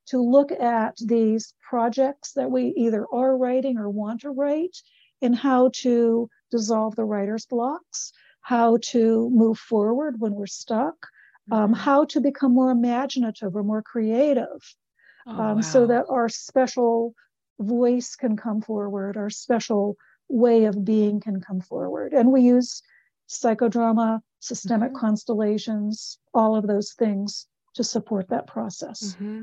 [0.07, 4.77] to look at these projects that we either are writing or want to write
[5.23, 10.95] and how to dissolve the writer's blocks, how to move forward when we're stuck,
[11.51, 11.73] um, mm-hmm.
[11.75, 14.75] how to become more imaginative or more creative,
[15.27, 15.61] oh, um, wow.
[15.61, 17.15] so that our special
[17.59, 19.97] voice can come forward, our special
[20.29, 22.13] way of being can come forward.
[22.13, 22.83] And we use
[23.29, 25.01] psychodrama, systemic mm-hmm.
[25.01, 29.15] constellations, all of those things to support that process.
[29.15, 29.43] Mm-hmm.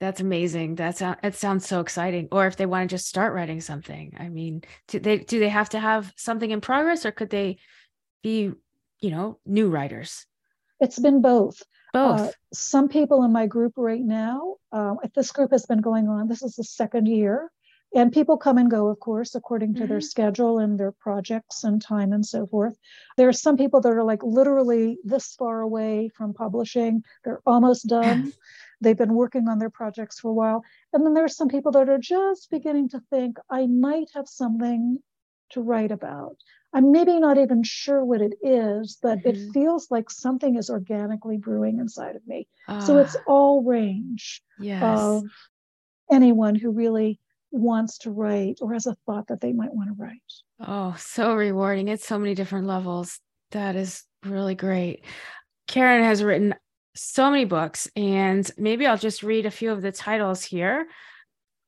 [0.00, 0.74] That's amazing.
[0.74, 2.28] That's it sounds so exciting.
[2.32, 5.48] Or if they want to just start writing something, I mean, do they do they
[5.48, 7.58] have to have something in progress, or could they
[8.22, 8.52] be,
[9.00, 10.26] you know, new writers?
[10.80, 11.62] It's been both.
[11.92, 12.20] Both.
[12.20, 16.26] Uh, some people in my group right now, uh, this group has been going on.
[16.26, 17.50] This is the second year,
[17.94, 19.88] and people come and go, of course, according to mm-hmm.
[19.88, 22.76] their schedule and their projects and time and so forth.
[23.16, 27.04] There are some people that are like literally this far away from publishing.
[27.24, 28.32] They're almost done.
[28.80, 30.64] they've been working on their projects for a while.
[30.92, 34.98] And then there's some people that are just beginning to think, I might have something
[35.50, 36.36] to write about.
[36.72, 39.28] I'm maybe not even sure what it is, but mm-hmm.
[39.28, 42.48] it feels like something is organically brewing inside of me.
[42.84, 43.22] So it's ah.
[43.28, 44.82] all range yes.
[44.82, 45.22] of
[46.10, 47.20] anyone who really
[47.54, 50.20] wants to write or has a thought that they might want to write.
[50.60, 51.88] Oh, so rewarding.
[51.88, 53.20] It's so many different levels.
[53.52, 55.04] That is really great.
[55.66, 56.54] Karen has written
[56.94, 60.86] so many books, and maybe I'll just read a few of the titles here.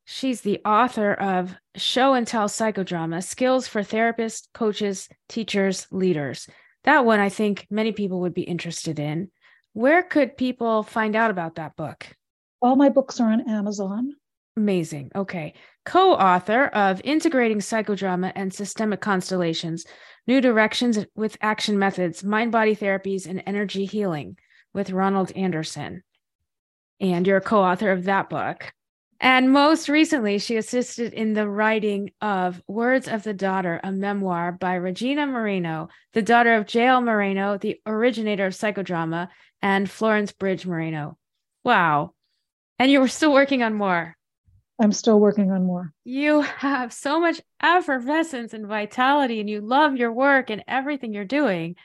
[0.04, 6.48] She's the author of Show and Tell Psychodrama Skills for Therapists, Coaches, Teachers, Leaders.
[6.84, 9.30] That one I think many people would be interested in.
[9.72, 12.06] Where could people find out about that book?
[12.62, 14.12] All my books are on Amazon.
[14.56, 15.10] Amazing.
[15.14, 15.54] Okay.
[15.86, 19.86] Co author of Integrating Psychodrama and Systemic Constellations
[20.26, 24.36] New Directions with Action Methods, Mind Body Therapies, and Energy Healing
[24.74, 26.02] with Ronald Anderson.
[26.98, 28.72] And you're a co author of that book.
[29.20, 34.50] And most recently, she assisted in the writing of Words of the Daughter, a memoir
[34.50, 37.00] by Regina Moreno, the daughter of J.L.
[37.00, 39.28] Moreno, the originator of psychodrama,
[39.62, 41.16] and Florence Bridge Moreno.
[41.62, 42.12] Wow.
[42.80, 44.15] And you were still working on more.
[44.78, 45.92] I'm still working on more.
[46.04, 51.24] You have so much effervescence and vitality, and you love your work and everything you're
[51.24, 51.76] doing.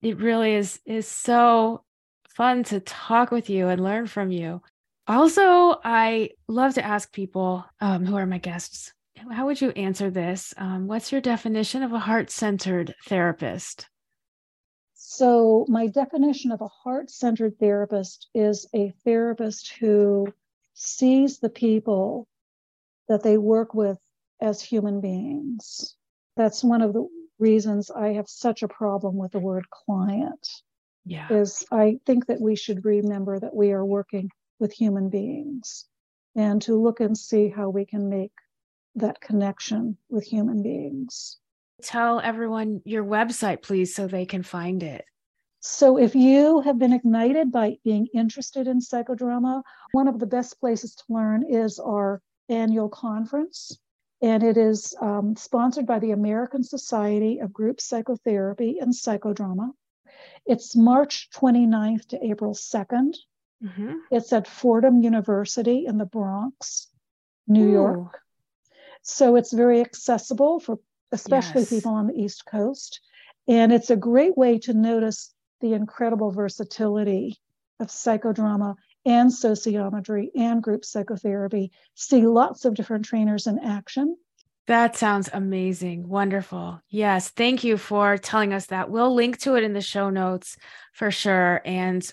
[0.00, 1.84] It really is is so
[2.30, 4.62] fun to talk with you and learn from you.
[5.06, 8.92] Also, I love to ask people um, who are my guests,
[9.30, 10.54] how would you answer this?
[10.56, 13.86] Um, what's your definition of a heart centered therapist?
[14.94, 20.32] So, my definition of a heart centered therapist is a therapist who
[20.78, 22.28] sees the people
[23.08, 23.98] that they work with
[24.40, 25.96] as human beings.
[26.36, 27.08] That's one of the
[27.40, 30.48] reasons I have such a problem with the word client.
[31.04, 31.26] Yeah.
[31.32, 35.86] Is I think that we should remember that we are working with human beings
[36.36, 38.32] and to look and see how we can make
[38.94, 41.38] that connection with human beings.
[41.82, 45.04] Tell everyone your website, please, so they can find it.
[45.60, 50.60] So, if you have been ignited by being interested in psychodrama, one of the best
[50.60, 53.78] places to learn is our annual conference.
[54.20, 59.70] And it is um, sponsored by the American Society of Group Psychotherapy and Psychodrama.
[60.46, 63.14] It's March 29th to April 2nd.
[63.62, 63.94] Mm-hmm.
[64.10, 66.88] It's at Fordham University in the Bronx,
[67.46, 67.72] New Ooh.
[67.72, 68.20] York.
[69.02, 70.78] So it's very accessible for
[71.12, 71.70] especially yes.
[71.70, 73.00] people on the East Coast.
[73.46, 77.38] And it's a great way to notice the incredible versatility
[77.80, 81.70] of psychodrama and sociometry and group psychotherapy.
[81.94, 84.16] See lots of different trainers in action.
[84.66, 86.08] That sounds amazing.
[86.08, 86.80] Wonderful.
[86.90, 87.30] Yes.
[87.30, 88.90] Thank you for telling us that.
[88.90, 90.58] We'll link to it in the show notes
[90.92, 91.62] for sure.
[91.64, 92.06] And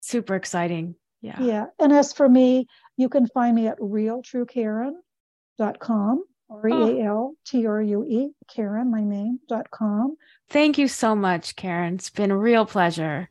[0.00, 0.96] super exciting.
[1.22, 1.40] Yeah.
[1.40, 1.66] Yeah.
[1.78, 2.66] And as for me,
[2.96, 8.90] you can find me at realtruekaren.com, R E A L T R U E, Karen,
[8.90, 10.16] my name, dot com.
[10.48, 11.94] Thank you so much, Karen.
[11.94, 13.30] It's been a real pleasure.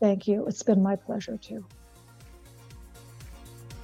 [0.00, 0.46] Thank you.
[0.46, 1.64] It's been my pleasure too.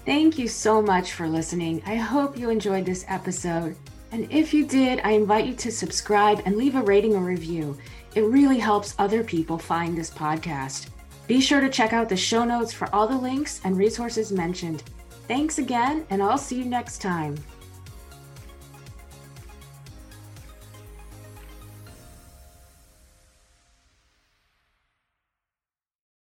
[0.07, 1.83] Thank you so much for listening.
[1.87, 3.77] I hope you enjoyed this episode.
[4.13, 7.79] And if you did, I invite you to subscribe and leave a rating or review.
[8.15, 10.89] It really helps other people find this podcast.
[11.29, 14.83] Be sure to check out the show notes for all the links and resources mentioned.
[15.29, 17.37] Thanks again, and I'll see you next time.